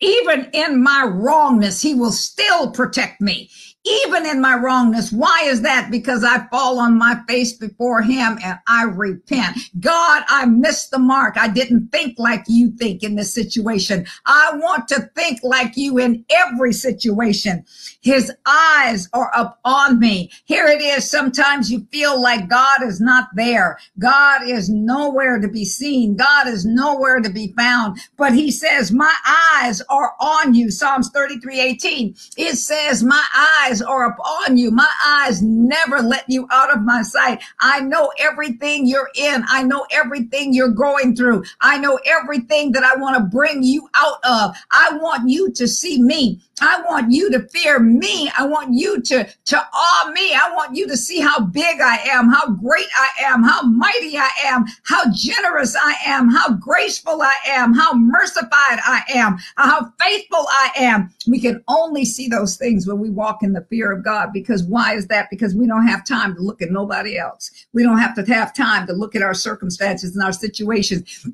Even 0.00 0.48
in 0.52 0.80
my 0.80 1.04
wrongness, 1.12 1.82
he 1.82 1.94
will 1.94 2.12
still 2.12 2.70
protect 2.70 3.20
me 3.20 3.50
even 3.88 4.26
in 4.26 4.40
my 4.40 4.54
wrongness. 4.56 5.12
Why 5.12 5.42
is 5.44 5.62
that? 5.62 5.90
Because 5.90 6.24
I 6.24 6.46
fall 6.48 6.78
on 6.78 6.98
my 6.98 7.20
face 7.28 7.52
before 7.52 8.02
him 8.02 8.38
and 8.42 8.58
I 8.66 8.84
repent. 8.84 9.58
God, 9.80 10.22
I 10.28 10.46
missed 10.46 10.90
the 10.90 10.98
mark. 10.98 11.36
I 11.36 11.48
didn't 11.48 11.88
think 11.88 12.18
like 12.18 12.44
you 12.48 12.70
think 12.72 13.02
in 13.02 13.16
this 13.16 13.32
situation. 13.32 14.06
I 14.26 14.52
want 14.54 14.88
to 14.88 15.10
think 15.14 15.40
like 15.42 15.76
you 15.76 15.98
in 15.98 16.24
every 16.30 16.72
situation. 16.72 17.64
His 18.00 18.32
eyes 18.46 19.08
are 19.12 19.30
up 19.34 19.60
on 19.64 19.98
me. 19.98 20.30
Here 20.44 20.66
it 20.66 20.80
is. 20.80 21.08
Sometimes 21.10 21.70
you 21.70 21.86
feel 21.90 22.20
like 22.20 22.48
God 22.48 22.82
is 22.82 23.00
not 23.00 23.28
there. 23.34 23.78
God 23.98 24.48
is 24.48 24.68
nowhere 24.68 25.38
to 25.40 25.48
be 25.48 25.64
seen. 25.64 26.16
God 26.16 26.46
is 26.46 26.64
nowhere 26.64 27.20
to 27.20 27.30
be 27.30 27.52
found. 27.56 27.98
But 28.16 28.32
he 28.32 28.50
says, 28.50 28.92
my 28.92 29.14
eyes 29.26 29.82
are 29.88 30.14
on 30.20 30.54
you. 30.54 30.70
Psalms 30.70 31.10
33, 31.10 31.60
18. 31.60 32.14
It 32.36 32.56
says, 32.56 33.02
my 33.02 33.24
eyes 33.36 33.77
eyes 33.78 33.82
are 33.82 34.06
upon 34.06 34.56
you. 34.56 34.70
My 34.70 34.88
eyes 35.06 35.42
never 35.42 36.00
let 36.00 36.24
you 36.28 36.46
out 36.50 36.74
of 36.74 36.82
my 36.82 37.02
sight. 37.02 37.42
I 37.60 37.80
know 37.80 38.12
everything 38.18 38.86
you're 38.86 39.10
in. 39.14 39.44
I 39.48 39.62
know 39.62 39.86
everything 39.90 40.52
you're 40.52 40.68
going 40.68 41.14
through. 41.14 41.44
I 41.60 41.78
know 41.78 41.98
everything 42.06 42.72
that 42.72 42.84
I 42.84 42.96
want 42.96 43.16
to 43.16 43.22
bring 43.22 43.62
you 43.62 43.88
out 43.94 44.18
of. 44.24 44.56
I 44.70 44.98
want 45.00 45.28
you 45.28 45.50
to 45.52 45.68
see 45.68 46.02
me. 46.02 46.40
I 46.60 46.82
want 46.82 47.12
you 47.12 47.30
to 47.30 47.40
fear 47.48 47.78
me. 47.78 48.30
I 48.36 48.46
want 48.46 48.74
you 48.74 49.00
to, 49.00 49.24
to 49.24 49.56
awe 49.56 50.10
me. 50.12 50.34
I 50.34 50.52
want 50.54 50.74
you 50.74 50.88
to 50.88 50.96
see 50.96 51.20
how 51.20 51.40
big 51.40 51.80
I 51.80 51.96
am, 52.08 52.28
how 52.28 52.50
great 52.50 52.88
I 52.96 53.24
am, 53.26 53.42
how 53.42 53.62
mighty 53.62 54.18
I 54.18 54.30
am, 54.44 54.64
how 54.84 55.04
generous 55.12 55.76
I 55.76 55.94
am, 56.04 56.28
how 56.30 56.54
graceful 56.54 57.22
I 57.22 57.36
am, 57.46 57.74
how 57.74 57.92
mercified 57.94 58.50
I 58.84 59.02
am, 59.14 59.38
how 59.56 59.92
faithful 60.00 60.46
I 60.50 60.70
am. 60.76 61.10
We 61.28 61.40
can 61.40 61.62
only 61.68 62.04
see 62.04 62.28
those 62.28 62.56
things 62.56 62.86
when 62.86 62.98
we 62.98 63.10
walk 63.10 63.42
in 63.42 63.52
the 63.52 63.62
fear 63.68 63.92
of 63.92 64.04
God. 64.04 64.30
Because 64.32 64.64
why 64.64 64.94
is 64.94 65.06
that? 65.08 65.28
Because 65.30 65.54
we 65.54 65.66
don't 65.66 65.86
have 65.86 66.06
time 66.06 66.34
to 66.34 66.40
look 66.40 66.62
at 66.62 66.70
nobody 66.70 67.18
else. 67.18 67.50
We 67.72 67.82
don't 67.82 67.98
have 67.98 68.14
to 68.16 68.32
have 68.32 68.54
time 68.54 68.86
to 68.86 68.92
look 68.92 69.14
at 69.14 69.22
our 69.22 69.34
circumstances 69.34 70.14
and 70.14 70.24
our 70.24 70.32
situations 70.32 71.26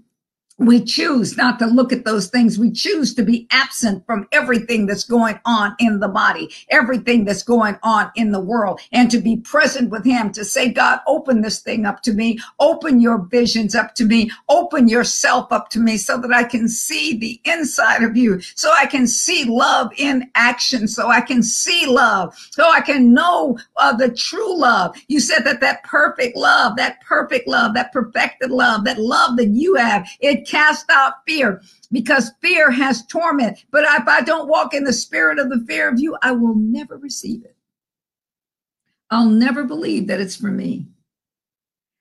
we 0.59 0.85
choose 0.85 1.37
not 1.37 1.59
to 1.59 1.67
look 1.67 1.93
at 1.93 2.05
those 2.05 2.29
things. 2.29 2.59
We 2.59 2.71
choose 2.71 3.13
to 3.15 3.25
be 3.25 3.49
absent 3.51 4.07
from 4.07 4.29
everything 4.31 4.87
that's 4.87 5.05
going 5.05 5.41
on 5.45 5.75
in 5.81 5.99
the 5.99 6.09
body, 6.09 6.49
everything 6.71 7.25
that's 7.25 7.43
going 7.43 7.77
on 7.83 8.13
in 8.15 8.31
the 8.31 8.41
world, 8.41 8.81
and 8.93 9.11
to 9.11 9.19
be 9.19 9.37
present 9.39 9.91
with 9.91 10.05
Him 10.05 10.31
to 10.33 10.45
say, 10.45 10.73
God, 10.73 11.01
open 11.09 11.41
this 11.41 11.59
thing 11.59 11.87
up 11.87 12.03
to 12.03 12.13
me, 12.13 12.39
open 12.61 13.01
your 13.01 13.19
visions 13.19 13.75
up 13.75 13.97
to 13.97 14.05
me, 14.05 14.31
open 14.49 14.87
yourself 14.87 15.51
up 15.51 15.71
to 15.71 15.81
me 15.81 15.97
so 15.97 16.19
that 16.19 16.33
I 16.33 16.45
can 16.45 16.69
see 16.69 17.17
the 17.19 17.41
inside 17.45 18.05
of 18.05 18.17
you, 18.17 18.41
so 18.41 18.71
I 18.73 18.87
can 18.87 19.09
see 19.09 19.45
love 19.45 19.91
in 19.97 20.31
action, 20.37 20.87
so 20.87 21.09
I 21.09 21.21
can 21.21 21.43
see 21.43 21.87
love, 21.87 22.35
so 22.51 22.69
I 22.69 22.81
can 22.81 23.13
know 23.13 23.59
uh, 23.77 23.97
the 23.97 24.11
true 24.11 24.57
love. 24.57 24.97
You 25.09 25.19
said 25.19 25.41
that 25.41 25.61
that 25.61 25.83
perfect 25.83 26.37
love, 26.37 26.77
that 26.77 27.01
perfect 27.01 27.49
love, 27.49 27.75
that 27.75 27.93
perfected 27.93 28.53
love, 28.53 28.85
that 28.85 28.99
love 28.99 29.37
that 29.37 29.49
you 29.49 29.75
have, 29.75 30.09
it 30.21 30.44
cast 30.45 30.87
out 30.91 31.15
fear 31.27 31.63
because 31.93 32.33
fear 32.41 32.71
has 32.71 33.07
torment. 33.07 33.65
But 33.71 33.85
if 33.85 34.09
I 34.09 34.21
don't 34.21 34.49
walk 34.49 34.75
in 34.75 34.85
the 34.85 34.93
spirit 34.93 35.39
of 35.39 35.51
the 35.51 35.65
fear 35.67 35.89
of 35.89 35.99
you, 35.99 36.17
I 36.23 36.33
will 36.33 36.55
never 36.55 36.97
receive 36.97 37.45
it. 37.45 37.57
I'll 39.11 39.29
never 39.29 39.65
believe 39.65 40.07
that 40.09 40.21
it's 40.21 40.37
for 40.37 40.51
me. 40.51 40.87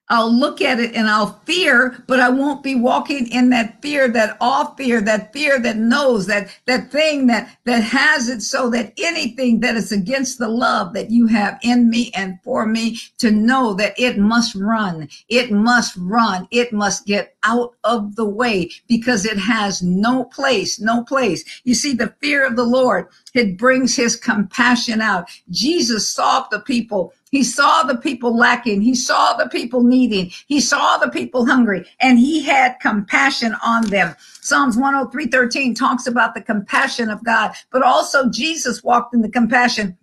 I'll 0.09 0.31
look 0.31 0.61
at 0.61 0.79
it 0.79 0.93
and 0.95 1.07
I'll 1.07 1.39
fear, 1.45 2.03
but 2.07 2.19
I 2.19 2.29
won't 2.29 2.61
be 2.61 2.75
walking 2.75 3.27
in 3.31 3.49
that 3.51 3.81
fear, 3.81 4.07
that 4.09 4.37
all 4.41 4.75
fear, 4.75 5.01
that 5.01 5.31
fear 5.31 5.59
that 5.59 5.77
knows 5.77 6.27
that, 6.27 6.49
that 6.65 6.91
thing 6.91 7.27
that, 7.27 7.57
that 7.65 7.81
has 7.83 8.27
it 8.27 8.41
so 8.41 8.69
that 8.71 8.93
anything 8.97 9.61
that 9.61 9.75
is 9.75 9.91
against 9.91 10.39
the 10.39 10.49
love 10.49 10.93
that 10.93 11.09
you 11.09 11.27
have 11.27 11.57
in 11.63 11.89
me 11.89 12.11
and 12.15 12.37
for 12.43 12.65
me 12.65 12.99
to 13.19 13.31
know 13.31 13.73
that 13.75 13.97
it 13.97 14.17
must 14.17 14.55
run. 14.55 15.07
It 15.29 15.51
must 15.51 15.95
run. 15.97 16.47
It 16.51 16.73
must 16.73 17.05
get 17.05 17.35
out 17.43 17.73
of 17.83 18.15
the 18.15 18.25
way 18.25 18.69
because 18.87 19.25
it 19.25 19.37
has 19.37 19.81
no 19.81 20.25
place, 20.25 20.79
no 20.79 21.03
place. 21.03 21.61
You 21.63 21.75
see, 21.75 21.93
the 21.93 22.13
fear 22.19 22.45
of 22.45 22.55
the 22.55 22.65
Lord, 22.65 23.07
it 23.33 23.57
brings 23.57 23.95
his 23.95 24.15
compassion 24.15 25.01
out. 25.01 25.29
Jesus 25.49 26.07
saw 26.09 26.47
the 26.49 26.59
people 26.59 27.13
he 27.33 27.43
saw 27.43 27.81
the 27.81 27.97
people 27.97 28.37
lacking. 28.37 28.81
He 28.81 28.93
saw 28.93 29.33
the 29.33 29.49
people 29.49 29.81
needing. 29.83 30.31
He 30.45 30.61
saw 30.61 30.97
the 30.97 31.09
people 31.09 31.47
hungry 31.47 31.83
and 31.99 32.19
he 32.19 32.43
had 32.43 32.79
compassion 32.79 33.55
on 33.65 33.87
them. 33.87 34.15
Psalms 34.41 34.77
103, 34.77 35.25
13 35.25 35.73
talks 35.73 36.05
about 36.05 36.35
the 36.35 36.43
compassion 36.43 37.09
of 37.09 37.23
God, 37.23 37.55
but 37.71 37.81
also 37.81 38.29
Jesus 38.29 38.83
walked 38.83 39.15
in 39.15 39.23
the 39.23 39.29
compassion 39.29 39.97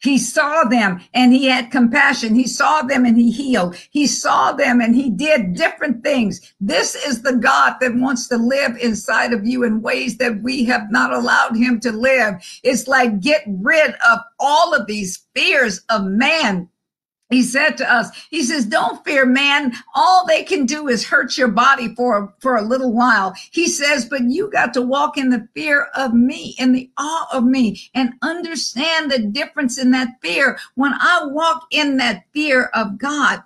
he 0.00 0.16
saw 0.18 0.64
them 0.64 1.00
and 1.12 1.32
he 1.32 1.46
had 1.46 1.70
compassion. 1.70 2.34
He 2.34 2.46
saw 2.46 2.82
them 2.82 3.04
and 3.04 3.16
he 3.18 3.30
healed. 3.30 3.76
He 3.90 4.06
saw 4.06 4.52
them 4.52 4.80
and 4.80 4.94
he 4.94 5.10
did 5.10 5.54
different 5.54 6.04
things. 6.04 6.54
This 6.60 6.94
is 6.94 7.22
the 7.22 7.36
God 7.36 7.76
that 7.80 7.96
wants 7.96 8.28
to 8.28 8.36
live 8.36 8.76
inside 8.76 9.32
of 9.32 9.44
you 9.44 9.64
in 9.64 9.82
ways 9.82 10.18
that 10.18 10.42
we 10.42 10.64
have 10.66 10.90
not 10.90 11.12
allowed 11.12 11.56
him 11.56 11.80
to 11.80 11.90
live. 11.90 12.34
It's 12.62 12.86
like 12.86 13.20
get 13.20 13.42
rid 13.46 13.94
of 14.08 14.20
all 14.38 14.74
of 14.74 14.86
these 14.86 15.26
fears 15.34 15.80
of 15.88 16.04
man 16.04 16.68
he 17.30 17.42
said 17.42 17.76
to 17.76 17.92
us, 17.92 18.08
he 18.30 18.42
says, 18.42 18.64
don't 18.64 19.04
fear 19.04 19.26
man. 19.26 19.74
All 19.94 20.26
they 20.26 20.42
can 20.42 20.64
do 20.64 20.88
is 20.88 21.06
hurt 21.06 21.36
your 21.36 21.48
body 21.48 21.94
for, 21.94 22.34
for 22.40 22.56
a 22.56 22.62
little 22.62 22.92
while. 22.92 23.34
He 23.50 23.68
says, 23.68 24.06
but 24.06 24.22
you 24.22 24.50
got 24.50 24.72
to 24.74 24.82
walk 24.82 25.18
in 25.18 25.28
the 25.28 25.46
fear 25.54 25.88
of 25.94 26.14
me, 26.14 26.54
in 26.58 26.72
the 26.72 26.90
awe 26.96 27.28
of 27.32 27.44
me 27.44 27.90
and 27.94 28.14
understand 28.22 29.10
the 29.10 29.18
difference 29.18 29.76
in 29.76 29.90
that 29.90 30.08
fear. 30.22 30.58
When 30.74 30.94
I 30.94 31.26
walk 31.26 31.66
in 31.70 31.98
that 31.98 32.24
fear 32.32 32.70
of 32.72 32.96
God, 32.98 33.42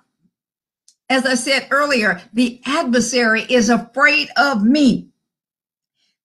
as 1.09 1.25
I 1.25 1.35
said 1.35 1.67
earlier, 1.69 2.21
the 2.31 2.61
adversary 2.65 3.43
is 3.43 3.69
afraid 3.69 4.29
of 4.37 4.63
me. 4.63 5.09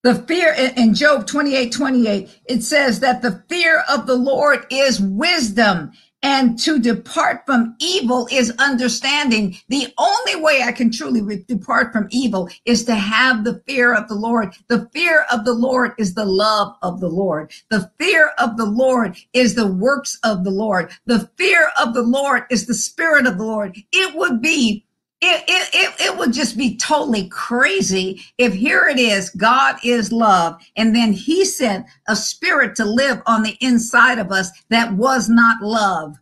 The 0.04 0.14
fear 0.14 0.54
in 0.76 0.94
Job 0.94 1.26
28, 1.26 1.72
28, 1.72 2.40
it 2.44 2.62
says 2.62 3.00
that 3.00 3.20
the 3.20 3.42
fear 3.48 3.82
of 3.90 4.06
the 4.06 4.14
Lord 4.14 4.64
is 4.70 5.00
wisdom 5.00 5.90
and 6.22 6.58
to 6.58 6.78
depart 6.78 7.42
from 7.46 7.76
evil 7.78 8.28
is 8.30 8.52
understanding. 8.58 9.56
The 9.68 9.92
only 9.98 10.36
way 10.36 10.62
I 10.62 10.72
can 10.72 10.90
truly 10.90 11.44
depart 11.46 11.92
from 11.92 12.08
evil 12.10 12.48
is 12.64 12.84
to 12.84 12.94
have 12.94 13.44
the 13.44 13.62
fear 13.66 13.94
of 13.94 14.08
the 14.08 14.14
Lord. 14.14 14.54
The 14.68 14.88
fear 14.92 15.26
of 15.32 15.44
the 15.44 15.54
Lord 15.54 15.92
is 15.98 16.14
the 16.14 16.24
love 16.24 16.76
of 16.82 17.00
the 17.00 17.08
Lord. 17.08 17.52
The 17.70 17.90
fear 17.98 18.30
of 18.38 18.56
the 18.56 18.66
Lord 18.66 19.16
is 19.32 19.54
the 19.54 19.66
works 19.66 20.18
of 20.24 20.44
the 20.44 20.50
Lord. 20.50 20.90
The 21.06 21.30
fear 21.36 21.70
of 21.80 21.94
the 21.94 22.02
Lord 22.02 22.44
is 22.50 22.66
the 22.66 22.74
spirit 22.74 23.26
of 23.26 23.38
the 23.38 23.44
Lord. 23.44 23.76
It 23.92 24.16
would 24.16 24.42
be 24.42 24.84
it, 25.20 25.44
it, 25.48 25.70
it, 25.74 26.00
it 26.00 26.16
would 26.16 26.32
just 26.32 26.56
be 26.56 26.76
totally 26.76 27.28
crazy 27.28 28.22
if 28.38 28.54
here 28.54 28.86
it 28.86 29.00
is, 29.00 29.30
God 29.30 29.76
is 29.82 30.12
love, 30.12 30.60
and 30.76 30.94
then 30.94 31.12
he 31.12 31.44
sent 31.44 31.86
a 32.06 32.14
spirit 32.14 32.76
to 32.76 32.84
live 32.84 33.20
on 33.26 33.42
the 33.42 33.56
inside 33.60 34.18
of 34.18 34.30
us 34.30 34.50
that 34.68 34.92
was 34.92 35.28
not 35.28 35.60
love. 35.60 36.16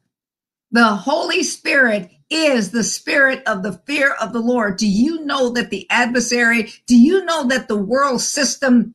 The 0.71 0.95
Holy 0.95 1.43
Spirit 1.43 2.11
is 2.31 2.71
the 2.71 2.83
spirit 2.83 3.43
of 3.47 3.63
the 3.63 3.75
fear 3.87 4.15
of 4.15 4.33
the 4.33 4.41
Lord. 4.41 4.79
Do 4.79 4.89
you 4.89 5.25
know 5.25 5.51
that 5.51 5.71
the 5.71 5.87
adversary, 5.91 6.73
do 6.87 6.97
you 6.97 7.25
know 7.25 7.47
that 7.49 7.69
the 7.69 7.77
world 7.77 8.23
system 8.23 8.95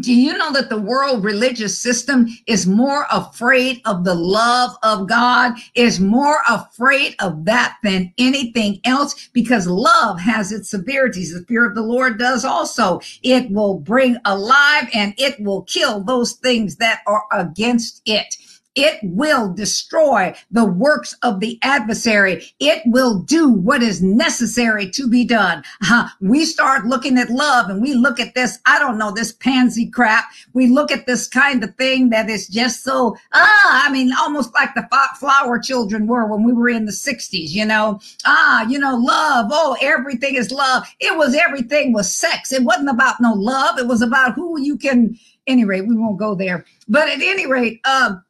do 0.00 0.14
you 0.14 0.36
know 0.36 0.52
that 0.52 0.68
the 0.70 0.80
world 0.80 1.24
religious 1.24 1.78
system 1.78 2.28
is 2.46 2.66
more 2.66 3.06
afraid 3.10 3.80
of 3.84 4.04
the 4.04 4.14
love 4.14 4.76
of 4.82 5.08
God, 5.08 5.54
is 5.74 6.00
more 6.00 6.38
afraid 6.48 7.14
of 7.20 7.44
that 7.46 7.76
than 7.82 8.12
anything 8.18 8.80
else 8.84 9.28
because 9.32 9.66
love 9.66 10.20
has 10.20 10.52
its 10.52 10.70
severities. 10.70 11.34
The 11.34 11.44
fear 11.46 11.66
of 11.66 11.74
the 11.74 11.82
Lord 11.82 12.18
does 12.18 12.44
also. 12.44 13.00
It 13.22 13.50
will 13.50 13.78
bring 13.78 14.16
alive 14.24 14.88
and 14.94 15.14
it 15.18 15.40
will 15.40 15.62
kill 15.62 16.02
those 16.02 16.32
things 16.32 16.76
that 16.76 17.00
are 17.06 17.24
against 17.32 18.02
it. 18.06 18.36
It 18.74 19.00
will 19.02 19.52
destroy 19.52 20.34
the 20.50 20.64
works 20.64 21.14
of 21.22 21.40
the 21.40 21.58
adversary. 21.62 22.44
It 22.60 22.82
will 22.86 23.18
do 23.20 23.48
what 23.48 23.82
is 23.82 24.02
necessary 24.02 24.88
to 24.90 25.08
be 25.08 25.24
done. 25.24 25.64
Uh, 25.90 26.08
we 26.20 26.44
start 26.44 26.86
looking 26.86 27.18
at 27.18 27.30
love 27.30 27.70
and 27.70 27.82
we 27.82 27.94
look 27.94 28.20
at 28.20 28.34
this, 28.34 28.58
I 28.66 28.78
don't 28.78 28.98
know, 28.98 29.10
this 29.10 29.32
pansy 29.32 29.90
crap. 29.90 30.26
We 30.52 30.68
look 30.68 30.92
at 30.92 31.06
this 31.06 31.26
kind 31.26 31.64
of 31.64 31.74
thing 31.76 32.10
that 32.10 32.30
is 32.30 32.46
just 32.46 32.84
so, 32.84 33.16
ah, 33.32 33.86
I 33.86 33.90
mean, 33.90 34.12
almost 34.20 34.54
like 34.54 34.74
the 34.74 34.88
flower 35.18 35.58
children 35.58 36.06
were 36.06 36.26
when 36.26 36.44
we 36.44 36.52
were 36.52 36.68
in 36.68 36.84
the 36.84 36.92
60s, 36.92 37.50
you 37.50 37.64
know, 37.64 38.00
ah, 38.26 38.62
you 38.68 38.78
know, 38.78 38.96
love. 38.96 39.46
Oh, 39.50 39.76
everything 39.80 40.36
is 40.36 40.52
love. 40.52 40.84
It 41.00 41.16
was 41.16 41.34
everything 41.34 41.92
was 41.92 42.14
sex. 42.14 42.52
It 42.52 42.62
wasn't 42.62 42.90
about 42.90 43.20
no 43.20 43.32
love. 43.32 43.78
It 43.78 43.88
was 43.88 44.02
about 44.02 44.34
who 44.34 44.60
you 44.60 44.76
can, 44.76 45.18
any 45.46 45.64
rate, 45.64 45.86
we 45.86 45.96
won't 45.96 46.18
go 46.18 46.34
there. 46.34 46.64
But 46.86 47.08
at 47.08 47.20
any 47.22 47.46
rate, 47.46 47.80
um, 47.84 48.22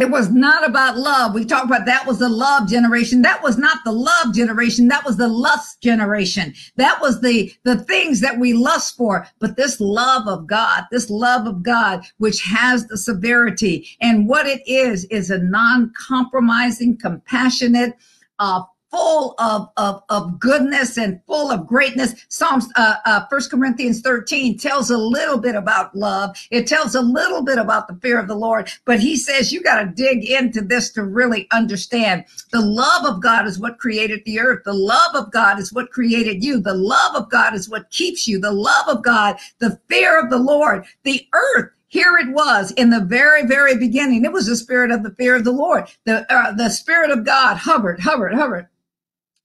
it 0.00 0.10
was 0.10 0.30
not 0.30 0.68
about 0.68 0.96
love. 0.96 1.34
We 1.34 1.44
talked 1.44 1.66
about 1.66 1.86
that 1.86 2.06
was 2.06 2.18
the 2.18 2.28
love 2.28 2.68
generation. 2.68 3.22
That 3.22 3.42
was 3.42 3.58
not 3.58 3.78
the 3.84 3.92
love 3.92 4.34
generation. 4.34 4.88
That 4.88 5.04
was 5.04 5.16
the 5.16 5.28
lust 5.28 5.80
generation. 5.80 6.54
That 6.76 7.00
was 7.00 7.20
the, 7.20 7.52
the 7.64 7.76
things 7.76 8.20
that 8.20 8.38
we 8.38 8.52
lust 8.52 8.96
for. 8.96 9.26
But 9.38 9.56
this 9.56 9.80
love 9.80 10.26
of 10.26 10.46
God, 10.46 10.84
this 10.90 11.10
love 11.10 11.46
of 11.46 11.62
God, 11.62 12.04
which 12.18 12.42
has 12.42 12.86
the 12.86 12.96
severity 12.96 13.88
and 14.00 14.28
what 14.28 14.46
it 14.46 14.62
is, 14.66 15.04
is 15.06 15.30
a 15.30 15.38
non-compromising, 15.38 16.98
compassionate, 16.98 17.96
uh, 18.38 18.62
full 18.90 19.34
of, 19.38 19.70
of, 19.76 20.02
of 20.08 20.38
goodness 20.38 20.98
and 20.98 21.20
full 21.26 21.50
of 21.50 21.66
greatness. 21.66 22.14
Psalms, 22.28 22.68
uh, 22.76 22.96
uh, 23.06 23.24
1 23.28 23.40
Corinthians 23.50 24.00
13 24.00 24.58
tells 24.58 24.90
a 24.90 24.98
little 24.98 25.38
bit 25.38 25.54
about 25.54 25.94
love. 25.94 26.36
It 26.50 26.66
tells 26.66 26.94
a 26.94 27.00
little 27.00 27.42
bit 27.42 27.58
about 27.58 27.88
the 27.88 27.94
fear 27.96 28.18
of 28.18 28.28
the 28.28 28.34
Lord, 28.34 28.70
but 28.84 29.00
he 29.00 29.16
says 29.16 29.52
you 29.52 29.62
got 29.62 29.82
to 29.82 29.86
dig 29.86 30.24
into 30.28 30.60
this 30.60 30.90
to 30.92 31.04
really 31.04 31.46
understand. 31.52 32.24
The 32.50 32.60
love 32.60 33.06
of 33.06 33.22
God 33.22 33.46
is 33.46 33.58
what 33.58 33.78
created 33.78 34.22
the 34.24 34.40
earth. 34.40 34.64
The 34.64 34.72
love 34.72 35.14
of 35.14 35.30
God 35.32 35.58
is 35.58 35.72
what 35.72 35.90
created 35.90 36.42
you. 36.44 36.60
The 36.60 36.74
love 36.74 37.14
of 37.14 37.30
God 37.30 37.54
is 37.54 37.68
what 37.68 37.90
keeps 37.90 38.26
you. 38.26 38.40
The 38.40 38.52
love 38.52 38.88
of 38.88 39.02
God, 39.04 39.36
the 39.58 39.78
fear 39.88 40.18
of 40.18 40.30
the 40.30 40.38
Lord, 40.38 40.84
the 41.04 41.26
earth 41.32 41.70
here 41.88 42.18
it 42.18 42.28
was 42.32 42.70
in 42.72 42.90
the 42.90 43.00
very, 43.00 43.44
very 43.44 43.76
beginning. 43.76 44.24
It 44.24 44.30
was 44.30 44.46
the 44.46 44.54
spirit 44.54 44.92
of 44.92 45.02
the 45.02 45.10
fear 45.10 45.34
of 45.34 45.42
the 45.42 45.50
Lord. 45.50 45.88
The, 46.04 46.24
uh, 46.32 46.52
the 46.52 46.68
spirit 46.68 47.10
of 47.10 47.24
God 47.24 47.56
hovered, 47.56 47.98
hovered, 47.98 48.32
hovered 48.32 48.68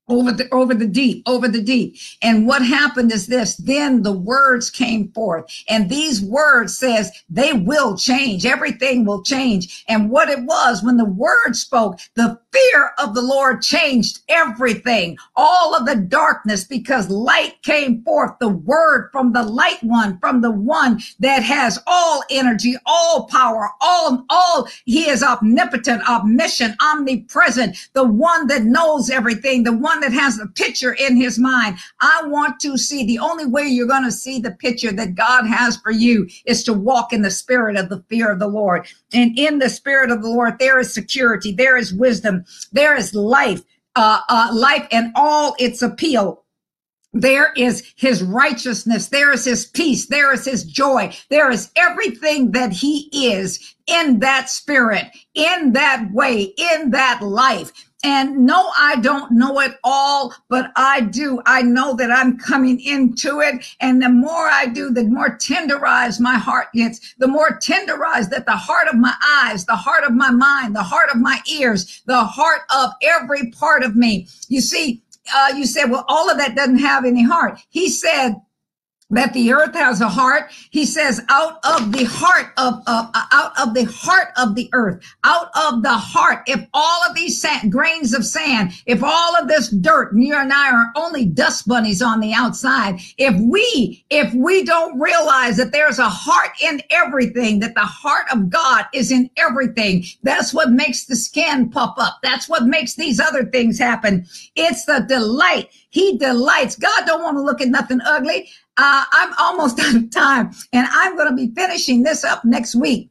over 0.08 0.32
the 0.32 0.48
over 0.54 0.74
the 0.74 0.88
deep 0.88 1.24
over 1.26 1.48
the 1.48 1.62
deep. 1.62 1.98
And 2.22 2.48
what 2.48 2.66
happened 2.66 3.12
is 3.12 3.28
this 3.28 3.56
then 3.58 4.04
the 4.04 4.12
words 4.12 4.70
came 4.70 5.12
forth 5.12 5.46
and 5.70 5.90
these 5.90 6.22
words 6.22 6.78
says 6.78 7.12
they 7.30 7.54
will 7.54 7.98
change. 7.98 8.46
Everything 8.46 9.06
will 9.06 9.24
change. 9.24 9.84
And 9.88 10.10
what 10.10 10.30
it 10.30 10.44
was 10.44 10.84
when 10.84 10.98
the 10.98 11.06
word 11.06 11.56
spoke 11.56 12.00
the 12.16 12.40
fear 12.56 12.92
of 13.00 13.14
the 13.14 13.22
lord 13.22 13.62
changed 13.62 14.22
everything 14.30 15.18
all 15.36 15.76
of 15.76 15.86
the 15.86 15.96
darkness 15.96 16.64
because 16.64 17.10
light 17.10 17.62
came 17.64 18.02
forth 18.04 18.32
the 18.40 18.50
word 18.50 19.10
from 19.12 19.34
the 19.34 19.44
light 19.44 19.84
one 19.84 20.18
from 20.20 20.42
the 20.42 20.52
one 20.52 21.00
that 21.20 21.44
has 21.44 21.80
all 21.88 22.24
energy 22.32 22.76
all 22.86 23.28
power 23.28 23.70
all 23.82 24.26
all 24.30 24.68
he 24.86 25.10
is 25.10 25.24
omnipotent 25.24 26.02
omniscient 26.10 26.76
omnipresent 26.82 27.78
the 27.94 28.04
one 28.06 28.48
that 28.48 28.64
knows 28.64 29.10
everything 29.10 29.64
the 29.64 29.76
one 29.76 30.00
that 30.02 30.14
has 30.14 30.38
the 30.38 30.48
picture 30.48 30.94
in 30.94 31.18
his 31.18 31.40
mind. 31.40 31.78
I 32.02 32.24
want 32.26 32.60
to 32.62 32.78
see 32.78 33.06
the 33.06 33.20
only 33.20 33.46
way 33.46 33.64
you're 33.64 33.88
going 33.88 34.04
to 34.04 34.12
see 34.12 34.40
the 34.40 34.52
picture 34.52 34.92
that 34.94 35.16
God 35.16 35.46
has 35.46 35.78
for 35.78 35.92
you 35.92 36.28
is 36.46 36.64
to 36.66 36.74
walk 36.74 37.14
in 37.14 37.22
the 37.22 37.32
spirit 37.32 37.76
of 37.78 37.90
the 37.90 38.04
fear 38.10 38.32
of 38.32 38.40
the 38.40 38.48
Lord. 38.48 38.88
And 39.14 39.38
in 39.38 39.60
the 39.60 39.70
spirit 39.70 40.12
of 40.12 40.22
the 40.22 40.30
Lord, 40.30 40.60
there 40.60 40.80
is 40.80 40.94
security, 40.94 41.52
there 41.52 41.78
is 41.78 41.94
wisdom, 41.94 42.45
there 42.72 42.96
is 42.96 43.14
life, 43.14 43.64
uh, 43.96 44.20
uh, 44.30 44.50
life 44.54 44.88
and 44.92 45.12
all 45.16 45.56
its 45.60 45.82
appeal 45.82 46.46
there 47.16 47.54
is 47.54 47.94
his 47.96 48.22
righteousness. 48.22 49.08
There 49.08 49.32
is 49.32 49.46
his 49.46 49.66
peace. 49.66 50.08
There 50.08 50.34
is 50.34 50.44
his 50.44 50.66
joy. 50.66 51.16
There 51.30 51.50
is 51.50 51.72
everything 51.78 52.52
that 52.52 52.74
he 52.74 53.10
is 53.14 53.76
in 53.88 54.20
that 54.20 54.50
spirit, 54.50 55.06
in 55.34 55.72
that 55.74 56.12
way, 56.12 56.54
in 56.58 56.92
that 56.92 57.22
life. 57.22 57.72
And 58.06 58.46
no, 58.46 58.72
I 58.78 58.98
don't 58.98 59.32
know 59.32 59.60
it 59.62 59.80
all, 59.84 60.32
but 60.48 60.72
I 60.76 61.02
do. 61.02 61.42
I 61.48 61.64
know 61.64 61.96
that 61.96 62.12
I'm 62.12 62.38
coming 62.38 62.80
into 62.80 63.40
it. 63.40 63.66
And 63.82 64.00
the 64.00 64.10
more 64.10 64.48
I 64.48 64.68
do, 64.68 64.92
the 64.92 65.06
more 65.06 65.40
tenderized 65.40 66.20
my 66.20 66.36
heart 66.36 66.68
gets, 66.76 67.16
the 67.18 67.28
more 67.28 67.58
tenderized 67.60 68.30
that 68.30 68.46
the 68.46 68.52
heart 68.52 68.88
of 68.88 68.96
my 68.96 69.16
eyes, 69.28 69.66
the 69.66 69.76
heart 69.76 70.04
of 70.04 70.14
my 70.14 70.30
mind, 70.30 70.76
the 70.76 70.84
heart 70.84 71.10
of 71.10 71.20
my 71.20 71.40
ears, 71.52 72.04
the 72.06 72.24
heart 72.24 72.62
of 72.70 72.92
every 73.02 73.50
part 73.50 73.82
of 73.82 73.96
me. 73.96 74.28
You 74.50 74.62
see, 74.62 75.02
uh, 75.36 75.54
you 75.56 75.66
said, 75.66 75.86
well, 75.86 76.06
all 76.08 76.30
of 76.30 76.38
that 76.38 76.56
doesn't 76.56 76.78
have 76.78 77.06
any 77.06 77.24
heart. 77.24 77.60
He 77.70 77.90
said, 77.90 78.36
that 79.12 79.34
the 79.34 79.54
earth 79.54 79.74
has 79.76 80.02
a 80.02 80.10
heart. 80.10 80.52
He 80.72 80.86
says, 80.86 81.22
out 81.30 81.60
of 81.64 81.92
the 81.92 82.06
heart 82.06 82.54
of, 82.58 82.82
uh, 82.88 83.08
out 83.32 83.52
of 83.60 83.74
the 83.74 83.86
heart 83.86 84.30
of 84.36 84.56
the 84.56 84.70
earth, 84.74 85.04
out 85.24 85.50
of 85.56 85.84
the 85.84 85.94
heart. 85.94 86.44
If 86.48 86.66
all 86.74 87.04
of 87.08 87.16
these 87.16 87.40
sand, 87.40 87.72
grains 87.72 88.14
of 88.14 88.26
sand, 88.26 88.72
if 88.86 89.04
all 89.04 89.36
of 89.36 89.48
this 89.48 89.70
dirt, 89.70 90.14
and 90.14 90.24
you 90.24 90.36
and 90.36 90.52
I 90.52 90.72
are 90.72 90.92
only 90.96 91.26
dust 91.26 91.68
bunnies 91.68 92.02
on 92.02 92.20
the 92.20 92.34
outside. 92.34 93.00
If 93.18 93.40
we, 93.40 94.04
if 94.10 94.34
we 94.34 94.64
don't 94.64 95.00
realize 95.00 95.58
that 95.58 95.72
there's 95.72 96.00
a 96.00 96.10
heart 96.10 96.52
in 96.62 96.82
everything, 96.90 97.60
that 97.60 97.76
the 97.76 97.82
heart 97.82 98.26
of 98.32 98.50
God 98.50 98.86
is 98.94 99.12
in 99.12 99.30
everything, 99.38 100.04
that's 100.24 100.54
what 100.54 100.72
makes 100.72 101.06
the 101.06 101.16
skin 101.16 101.70
pop 101.70 101.96
up. 102.00 102.18
That's 102.24 102.50
what 102.50 102.66
makes 102.66 102.96
these 102.96 103.20
other 103.20 103.46
things 103.46 103.78
happen. 103.78 104.26
It's 104.56 104.86
the 104.86 105.06
delight. 105.08 105.70
He 105.90 106.18
delights. 106.18 106.76
God 106.76 107.06
don't 107.06 107.24
want 107.24 107.38
to 107.38 107.42
look 107.42 107.62
at 107.62 107.70
nothing 107.70 108.02
ugly. 108.02 108.50
Uh, 108.78 109.06
I'm 109.12 109.34
almost 109.40 109.80
out 109.82 109.96
of 109.96 110.12
time 110.12 110.52
and 110.74 110.88
I'm 110.92 111.16
going 111.16 111.30
to 111.30 111.36
be 111.36 111.54
finishing 111.56 112.04
this 112.04 112.24
up 112.24 112.44
next 112.44 112.76
week. 112.76 113.10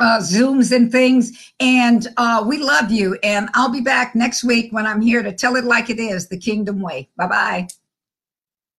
uh, 0.00 0.18
Zooms 0.18 0.74
and 0.74 0.90
things. 0.90 1.52
And 1.60 2.06
uh, 2.16 2.44
we 2.46 2.58
love 2.58 2.90
you. 2.90 3.18
And 3.22 3.48
I'll 3.54 3.72
be 3.72 3.80
back 3.80 4.14
next 4.14 4.44
week 4.44 4.72
when 4.72 4.86
I'm 4.86 5.00
here 5.00 5.22
to 5.22 5.32
tell 5.32 5.56
it 5.56 5.64
like 5.64 5.90
it 5.90 5.98
is 5.98 6.28
the 6.28 6.38
kingdom 6.38 6.80
way. 6.80 7.08
Bye 7.16 7.26
bye. 7.26 7.68